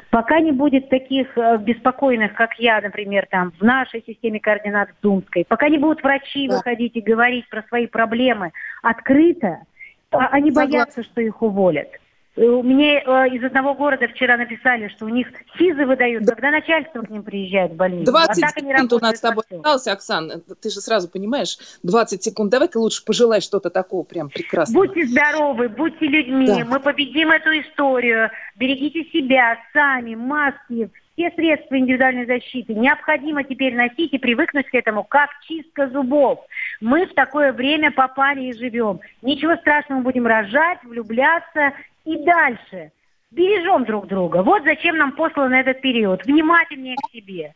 Пока 0.10 0.40
не 0.40 0.54
будет 0.54 0.88
таких 0.90 1.38
э, 1.38 1.58
беспокойных, 1.58 2.34
как 2.34 2.58
я, 2.60 2.80
например, 2.80 3.28
там 3.30 3.52
в 3.60 3.62
нашей 3.62 4.02
системе 4.08 4.40
координат 4.40 4.90
в 4.90 5.02
Думской, 5.04 5.46
пока 5.46 5.68
не 5.68 5.78
будут 5.78 6.02
врачи 6.02 6.48
да. 6.48 6.56
выходить 6.56 6.96
и 6.96 7.02
говорить 7.02 7.48
про 7.50 7.64
свои 7.64 7.88
проблемы 7.88 8.54
открыто, 8.82 9.64
а, 10.12 10.28
они 10.28 10.52
боятся, 10.52 11.04
что 11.04 11.22
их 11.22 11.42
уволят. 11.42 11.90
Э, 12.38 12.62
мне 12.64 13.00
э, 13.00 13.30
из 13.30 13.44
одного 13.44 13.74
города 13.74 14.08
вчера 14.08 14.38
написали, 14.38 14.90
что 14.90 15.06
у 15.06 15.10
них 15.10 15.28
СИЗы 15.58 15.86
выдают, 15.86 16.24
да. 16.24 16.36
когда 16.36 16.52
начальство 16.52 17.02
к 17.02 17.10
ним 17.10 17.24
приезжает 17.24 17.72
в 17.72 17.76
больницу. 17.76 18.12
20 18.12 18.44
а 18.44 18.48
секунд 18.50 18.94
у 18.94 19.00
нас 19.00 19.18
с 19.18 19.22
тобой 19.22 19.44
остался, 19.50 19.92
Оксана. 19.92 20.40
Ты 20.62 20.70
же 20.70 20.80
сразу 20.80 21.10
понимаешь, 21.10 21.58
20 21.82 22.24
секунд. 22.24 22.52
Давай-ка 22.52 22.78
лучше 22.78 23.04
пожелай 23.04 23.42
что-то 23.42 23.72
такого 23.72 24.04
прям 24.04 24.30
прекрасного. 24.30 24.86
Будьте 24.86 25.08
здоровы, 25.08 25.68
будьте 25.68 26.06
людьми. 26.06 26.46
Да. 26.46 26.64
Мы 26.66 26.80
победим 26.80 27.32
эту 27.32 27.50
историю. 27.60 28.30
Берегите 28.56 29.04
себя, 29.06 29.58
сами, 29.74 30.14
маски, 30.14 30.92
все 31.18 31.32
средства 31.32 31.78
индивидуальной 31.78 32.28
защиты 32.28 32.76
необходимо 32.76 33.44
теперь 33.44 33.76
носить 33.76 34.14
и 34.14 34.20
привыкнуть 34.20 34.68
к 34.68 34.76
этому, 34.76 35.04
как 35.04 35.30
чистка 35.48 35.90
зубов. 35.90 36.46
Мы 36.80 37.08
в 37.08 37.14
такое 37.16 37.52
время 37.52 37.92
попали 37.92 38.46
и 38.46 38.54
живем. 38.54 39.00
Ничего 39.24 39.56
страшного, 39.56 40.02
будем 40.02 40.28
рожать, 40.28 40.84
влюбляться 40.84 41.74
и 42.06 42.24
дальше. 42.24 42.92
Бережем 43.32 43.84
друг 43.86 44.08
друга. 44.08 44.44
Вот 44.44 44.64
зачем 44.64 44.98
нам 44.98 45.12
послан 45.14 45.54
этот 45.54 45.82
период. 45.82 46.24
Внимательнее 46.24 46.96
к 46.96 47.12
себе. 47.12 47.56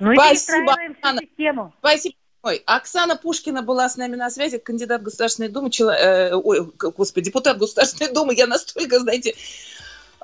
Ну 0.00 0.12
и 0.12 0.16
Спасибо, 0.16 0.72
Оксана. 0.72 1.20
систему. 1.20 1.72
Спасибо. 1.78 2.14
Ой, 2.42 2.62
Оксана 2.66 3.16
Пушкина 3.16 3.62
была 3.62 3.88
с 3.88 3.96
нами 3.96 4.16
на 4.16 4.28
связи, 4.30 4.58
кандидат 4.58 5.02
Государственной 5.02 5.48
Думы, 5.48 5.70
чело... 5.70 5.92
э, 5.92 6.34
ой, 6.34 6.70
господи, 6.78 7.26
депутат 7.26 7.58
Государственной 7.58 8.12
Думы. 8.12 8.34
Я 8.34 8.46
настолько, 8.46 8.98
знаете, 8.98 9.34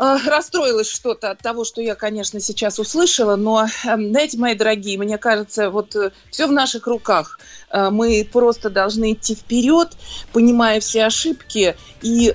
Э, 0.00 0.16
расстроилась 0.26 0.90
что-то 0.90 1.30
от 1.30 1.40
того, 1.40 1.64
что 1.64 1.82
я, 1.82 1.94
конечно, 1.94 2.40
сейчас 2.40 2.78
услышала, 2.78 3.36
но, 3.36 3.66
эм, 3.84 4.08
знаете, 4.08 4.38
мои 4.38 4.54
дорогие, 4.54 4.96
мне 4.96 5.18
кажется, 5.18 5.68
вот 5.68 5.94
э, 5.94 6.10
все 6.30 6.46
в 6.46 6.52
наших 6.52 6.86
руках. 6.86 7.38
Э, 7.70 7.90
мы 7.90 8.26
просто 8.32 8.70
должны 8.70 9.12
идти 9.12 9.34
вперед, 9.34 9.90
понимая 10.32 10.80
все 10.80 11.04
ошибки 11.04 11.76
и 12.00 12.34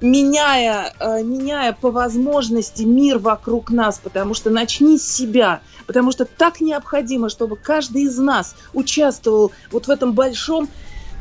меняя, 0.00 0.92
меняя 1.22 1.72
по 1.72 1.92
возможности 1.92 2.82
мир 2.82 3.18
вокруг 3.18 3.70
нас, 3.70 4.00
потому 4.02 4.34
что 4.34 4.50
начни 4.50 4.98
с 4.98 5.06
себя, 5.06 5.60
потому 5.86 6.10
что 6.10 6.24
так 6.24 6.60
необходимо, 6.60 7.28
чтобы 7.28 7.54
каждый 7.56 8.02
из 8.02 8.18
нас 8.18 8.56
участвовал 8.72 9.52
вот 9.70 9.86
в 9.86 9.90
этом 9.90 10.12
большом 10.12 10.68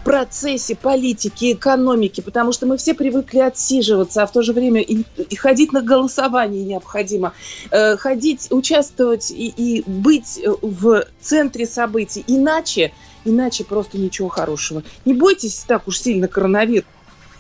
процессе 0.04 0.76
политики, 0.76 1.54
экономики, 1.54 2.22
потому 2.22 2.52
что 2.52 2.66
мы 2.66 2.78
все 2.78 2.94
привыкли 2.94 3.40
отсиживаться, 3.40 4.24
а 4.24 4.28
в 4.28 4.32
то 4.32 4.42
же 4.42 4.54
время 4.54 4.82
и, 4.82 5.04
и 5.18 5.36
ходить 5.36 5.74
на 5.74 5.82
голосование 5.82 6.64
необходимо, 6.64 7.34
э, 7.72 7.98
ходить, 7.98 8.48
участвовать 8.52 9.32
и, 9.32 9.48
и 9.48 9.84
быть 9.86 10.42
в 10.62 11.06
центре 11.20 11.66
событий. 11.66 12.24
Иначе, 12.28 12.94
иначе 13.26 13.64
просто 13.64 13.98
ничего 13.98 14.30
хорошего. 14.30 14.84
Не 15.06 15.14
бойтесь 15.14 15.66
так 15.68 15.88
уж 15.88 16.00
сильно 16.00 16.28
коронавирус. 16.28 16.86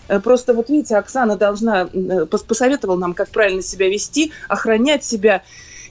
Э, 0.07 0.19
просто 0.19 0.53
вот 0.53 0.69
видите, 0.69 0.97
Оксана 0.97 1.37
должна 1.37 1.89
э, 1.91 2.25
посоветовала 2.25 2.97
нам, 2.97 3.13
как 3.13 3.29
правильно 3.29 3.61
себя 3.61 3.89
вести, 3.89 4.31
охранять 4.47 5.03
себя 5.03 5.43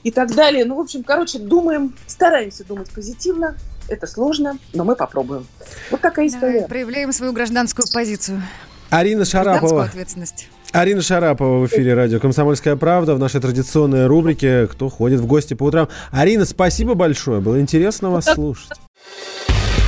и 0.03 0.11
так 0.11 0.33
далее. 0.33 0.65
Ну, 0.65 0.75
в 0.75 0.79
общем, 0.79 1.03
короче, 1.03 1.39
думаем, 1.39 1.93
стараемся 2.07 2.63
думать 2.63 2.89
позитивно, 2.91 3.57
это 3.87 4.07
сложно, 4.07 4.57
но 4.73 4.83
мы 4.83 4.95
попробуем. 4.95 5.45
Вот 5.89 6.01
такая 6.01 6.27
история. 6.27 6.61
Да, 6.61 6.67
проявляем 6.67 7.11
свою 7.11 7.33
гражданскую 7.33 7.85
позицию. 7.93 8.41
Арина 8.89 9.25
Шарапова. 9.25 9.85
ответственность. 9.85 10.49
Арина 10.73 11.01
Шарапова 11.01 11.59
в 11.59 11.67
эфире 11.67 11.93
радио 11.93 12.19
«Комсомольская 12.19 12.75
правда» 12.75 13.15
в 13.15 13.19
нашей 13.19 13.41
традиционной 13.41 14.07
рубрике 14.07 14.67
«Кто 14.67 14.89
ходит 14.89 15.19
в 15.19 15.25
гости 15.25 15.53
по 15.53 15.63
утрам». 15.63 15.89
Арина, 16.11 16.45
спасибо 16.45 16.93
большое. 16.93 17.41
Было 17.41 17.59
интересно 17.59 18.09
вас 18.09 18.25
слушать. 18.25 18.71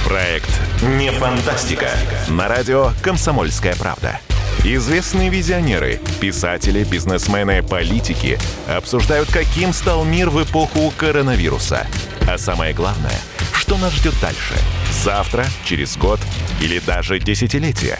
Проект 0.06 0.49
«Не 0.99 1.10
фантастика» 1.12 1.88
на 2.29 2.47
радио 2.49 2.89
«Комсомольская 3.01 3.75
правда». 3.75 4.19
Известные 4.65 5.30
визионеры, 5.30 5.99
писатели, 6.21 6.86
бизнесмены, 6.86 7.62
политики 7.62 8.39
обсуждают, 8.65 9.30
каким 9.30 9.73
стал 9.73 10.06
мир 10.06 10.30
в 10.30 10.41
эпоху 10.41 10.93
коронавируса. 10.95 11.86
А 12.30 12.38
самое 12.38 12.73
главное– 12.73 13.19
что 13.52 13.78
нас 13.78 13.93
ждет 13.93 14.13
дальше? 14.21 14.56
Завтра, 15.04 15.45
через 15.65 15.97
год 15.97 16.19
или 16.62 16.80
даже 16.80 17.19
десятилетие? 17.19 17.99